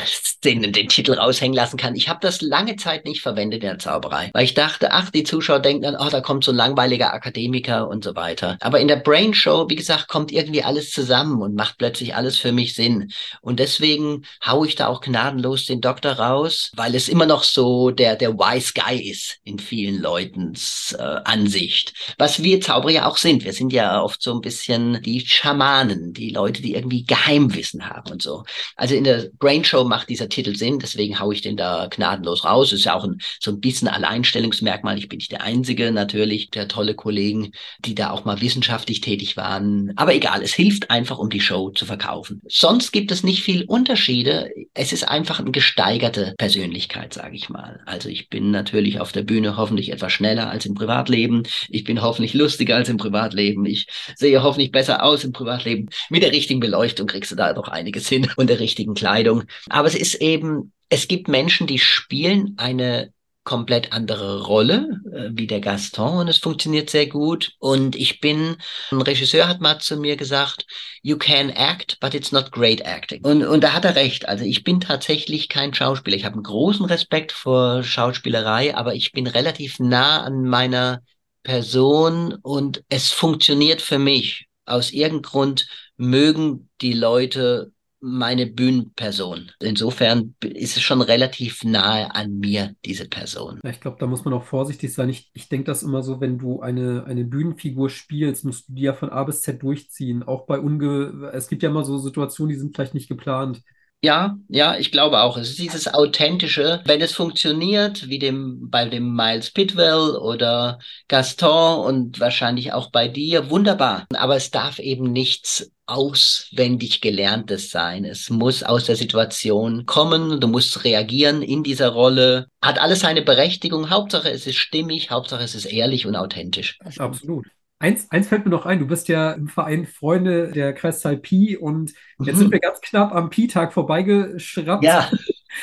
[0.45, 1.97] den, den Titel raushängen lassen kann.
[1.97, 5.25] Ich habe das lange Zeit nicht verwendet in der Zauberei, weil ich dachte, ach, die
[5.25, 8.57] Zuschauer denken dann, oh, da kommt so ein langweiliger Akademiker und so weiter.
[8.61, 12.39] Aber in der Brain Show, wie gesagt, kommt irgendwie alles zusammen und macht plötzlich alles
[12.39, 13.11] für mich Sinn.
[13.41, 17.91] Und deswegen haue ich da auch gnadenlos den Doktor raus, weil es immer noch so
[17.91, 23.17] der, der Wise Guy ist in vielen Leutens äh, Ansicht was wir Zauberer ja auch
[23.17, 23.45] sind.
[23.45, 28.13] Wir sind ja oft so ein bisschen die Schamanen, die Leute, die irgendwie Geheimwissen haben
[28.13, 28.45] und so.
[28.77, 32.45] Also in der Brain Show macht dieser Titel Sinn, deswegen haue ich den da gnadenlos
[32.45, 32.73] raus.
[32.73, 34.99] Ist ja auch ein, so ein bisschen Alleinstellungsmerkmal.
[34.99, 37.53] Ich bin nicht der Einzige natürlich, der tolle Kollegen,
[37.85, 39.93] die da auch mal wissenschaftlich tätig waren.
[39.97, 42.43] Aber egal, es hilft einfach, um die Show zu verkaufen.
[42.49, 44.51] Sonst gibt es nicht viel Unterschiede.
[44.75, 47.81] Es ist einfach eine gesteigerte Persönlichkeit, sage ich mal.
[47.87, 51.45] Also ich bin natürlich auf der Bühne hoffentlich etwas schneller als im Privatleben.
[51.69, 53.65] Ich bin hoffentlich lustiger als im Privatleben.
[53.65, 53.87] Ich
[54.17, 55.89] sehe hoffentlich besser aus im Privatleben.
[56.11, 59.45] Mit der richtigen Beleuchtung kriegst du da doch einiges hin und der richtigen Kleidung.
[59.69, 63.13] Aber es ist eben, es gibt Menschen, die spielen eine
[63.45, 67.53] komplett andere Rolle äh, wie der Gaston und es funktioniert sehr gut.
[67.59, 68.57] Und ich bin,
[68.91, 70.65] ein Regisseur hat mal zu mir gesagt,
[71.03, 73.25] you can act, but it's not great acting.
[73.25, 74.29] Und, und da hat er recht.
[74.29, 76.17] Also ich bin tatsächlich kein Schauspieler.
[76.17, 81.03] Ich habe einen großen Respekt vor Schauspielerei, aber ich bin relativ nah an meiner
[81.43, 84.49] Person und es funktioniert für mich.
[84.65, 87.73] Aus irgendeinem Grund mögen die Leute
[88.03, 89.53] meine Bühnenperson.
[89.61, 93.61] Insofern ist es schon relativ nahe an mir, diese Person.
[93.65, 95.09] Ich glaube, da muss man auch vorsichtig sein.
[95.09, 98.83] Ich, ich denke das immer so, wenn du eine, eine Bühnenfigur spielst, musst du die
[98.83, 100.25] ja von A bis Z durchziehen.
[100.25, 101.31] Auch bei unge...
[101.33, 103.63] Es gibt ja immer so Situationen, die sind vielleicht nicht geplant.
[104.05, 105.37] Ja, ja, ich glaube auch.
[105.37, 111.87] Es ist dieses Authentische, wenn es funktioniert, wie dem, bei dem Miles Pitwell oder Gaston
[111.87, 114.07] und wahrscheinlich auch bei dir, wunderbar.
[114.13, 118.05] Aber es darf eben nichts auswendig gelerntes sein.
[118.05, 122.49] Es muss aus der Situation kommen, du musst reagieren in dieser Rolle.
[122.61, 123.91] Hat alles seine Berechtigung.
[123.91, 126.77] Hauptsache es ist stimmig, Hauptsache es ist ehrlich und authentisch.
[126.99, 127.47] Absolut.
[127.83, 131.57] Eins, eins fällt mir noch ein, du bist ja im Verein Freunde der Kreiszahl Pi
[131.57, 132.39] und jetzt mhm.
[132.39, 134.85] sind wir ganz knapp am Pi-Tag vorbeigeschraubt.
[134.85, 135.11] Ja.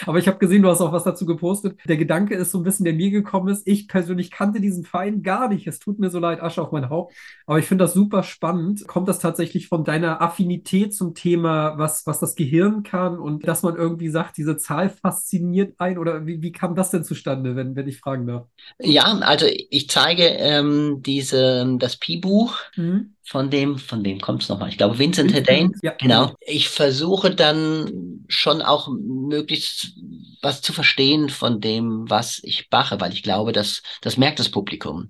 [0.05, 1.77] Aber ich habe gesehen, du hast auch was dazu gepostet.
[1.85, 3.67] Der Gedanke ist so ein bisschen, der mir gekommen ist.
[3.67, 5.67] Ich persönlich kannte diesen Verein gar nicht.
[5.67, 7.13] Es tut mir so leid, Asche auf mein Haupt.
[7.45, 8.87] Aber ich finde das super spannend.
[8.87, 13.63] Kommt das tatsächlich von deiner Affinität zum Thema, was, was das Gehirn kann und dass
[13.63, 15.97] man irgendwie sagt, diese Zahl fasziniert ein?
[15.97, 18.47] Oder wie, wie kam das denn zustande, wenn, wenn ich fragen darf?
[18.79, 22.57] Ja, also ich zeige ähm, diese, das Pi-Buch.
[22.75, 24.69] Mhm von dem, von wem kommt es nochmal?
[24.69, 25.71] Ich glaube, Vincent Hedane.
[25.83, 25.93] Ja.
[25.99, 26.33] Genau.
[26.41, 29.93] Ich versuche dann schon auch möglichst
[30.41, 34.49] was zu verstehen von dem, was ich mache, weil ich glaube, dass das merkt das
[34.49, 35.09] Publikum.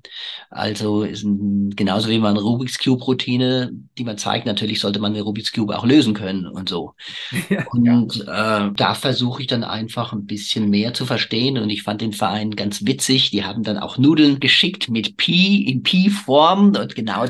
[0.49, 5.13] Also ist ein, genauso wie man Rubik's Cube Routine, die man zeigt, natürlich sollte man
[5.13, 6.93] eine Rubik's Cube auch lösen können und so.
[7.49, 8.67] Ja, und ja.
[8.67, 12.11] Äh, da versuche ich dann einfach ein bisschen mehr zu verstehen und ich fand den
[12.11, 13.31] Verein ganz witzig.
[13.31, 17.25] Die haben dann auch Nudeln geschickt mit Pi in Pi-Form und genau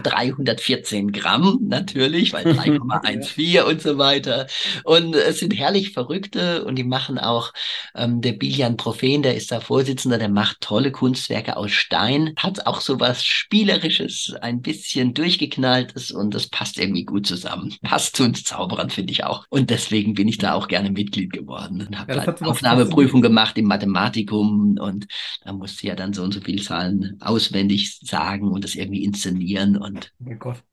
[0.80, 4.48] 314 Gramm natürlich, weil 3,14 und so weiter.
[4.84, 7.54] Und es sind herrlich Verrückte und die machen auch
[7.96, 12.66] ähm, der Bilian Prophen, der ist da Vorsitzender, der macht tolle Kunstwerke aus Stein, hat
[12.66, 17.76] auch so was Spielerisches, ein bisschen durchgeknalltes und das passt irgendwie gut zusammen.
[17.82, 19.46] Passt zu uns Zauberern, finde ich auch.
[19.50, 23.58] Und deswegen bin ich da auch gerne Mitglied geworden und habe ja, halt Aufnahmeprüfung gemacht
[23.58, 25.08] im Mathematikum und
[25.44, 29.78] da musste ja dann so und so viele Zahlen auswendig sagen und das irgendwie inszenieren
[29.78, 30.64] und oh Gott.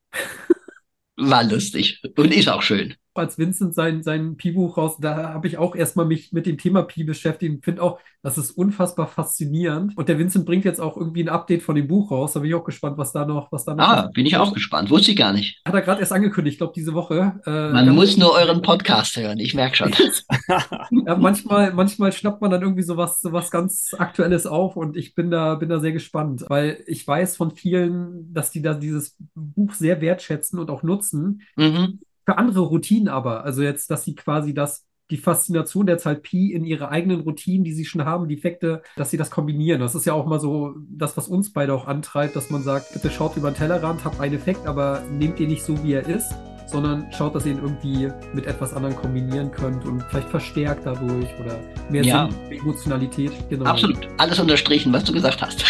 [1.17, 2.95] War lustig und ist auch schön.
[3.19, 6.83] Als Vincent sein, sein Pi-Buch raus, da habe ich auch erstmal mich mit dem Thema
[6.83, 9.97] Pi beschäftigt und finde auch, das ist unfassbar faszinierend.
[9.97, 12.33] Und der Vincent bringt jetzt auch irgendwie ein Update von dem Buch raus.
[12.33, 13.85] Da bin ich auch gespannt, was da noch, was da noch.
[13.87, 14.91] Ah, bin ich auch gespannt.
[14.91, 15.61] Wusste ich gar nicht.
[15.65, 17.41] Hat er gerade erst angekündigt, ich glaube, diese Woche.
[17.47, 19.93] Äh, man muss nur euren Podcast hören, ich merke schon.
[21.07, 25.31] ja, manchmal, manchmal schnappt man dann irgendwie sowas, sowas ganz Aktuelles auf und ich bin
[25.31, 29.73] da, bin da sehr gespannt, weil ich weiß von vielen, dass die da dieses Buch
[29.73, 31.43] sehr wertschätzen und auch nutzen.
[31.55, 33.45] Mhm für andere Routinen aber.
[33.45, 37.65] Also jetzt, dass sie quasi das, die Faszination der Zahl Pi in ihre eigenen Routinen,
[37.65, 39.81] die sie schon haben, die Effekte, dass sie das kombinieren.
[39.81, 42.93] Das ist ja auch mal so das, was uns beide auch antreibt, dass man sagt,
[42.93, 46.09] bitte schaut über den Tellerrand, habt einen Effekt, aber nehmt ihn nicht so, wie er
[46.09, 46.35] ist,
[46.67, 51.29] sondern schaut, dass ihr ihn irgendwie mit etwas anderem kombinieren könnt und vielleicht verstärkt dadurch
[51.41, 52.29] oder mehr ja.
[52.51, 53.31] Emotionalität.
[53.49, 53.67] Genau.
[53.67, 54.09] Absolut.
[54.19, 55.65] Alles unterstrichen, was du gesagt hast.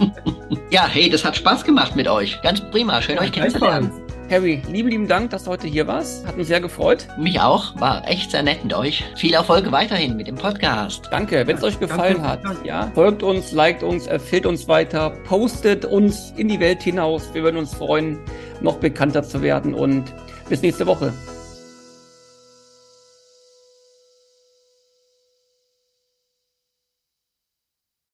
[0.70, 2.42] ja, hey, das hat Spaß gemacht mit euch.
[2.42, 3.00] Ganz prima.
[3.00, 3.92] Schön, ja, euch kennenzulernen.
[4.28, 6.26] Harry, lieben, lieben Dank, dass du heute hier warst.
[6.26, 7.06] Hat mich sehr gefreut.
[7.16, 7.78] Mich auch.
[7.80, 9.04] War echt sehr nett mit euch.
[9.14, 11.08] Viel Erfolg weiterhin mit dem Podcast.
[11.12, 11.46] Danke.
[11.46, 15.84] Wenn es euch gefallen danke, hat, ja, folgt uns, liked uns, empfiehlt uns weiter, postet
[15.84, 17.32] uns in die Welt hinaus.
[17.34, 18.18] Wir würden uns freuen,
[18.60, 20.12] noch bekannter zu werden und
[20.48, 21.12] bis nächste Woche.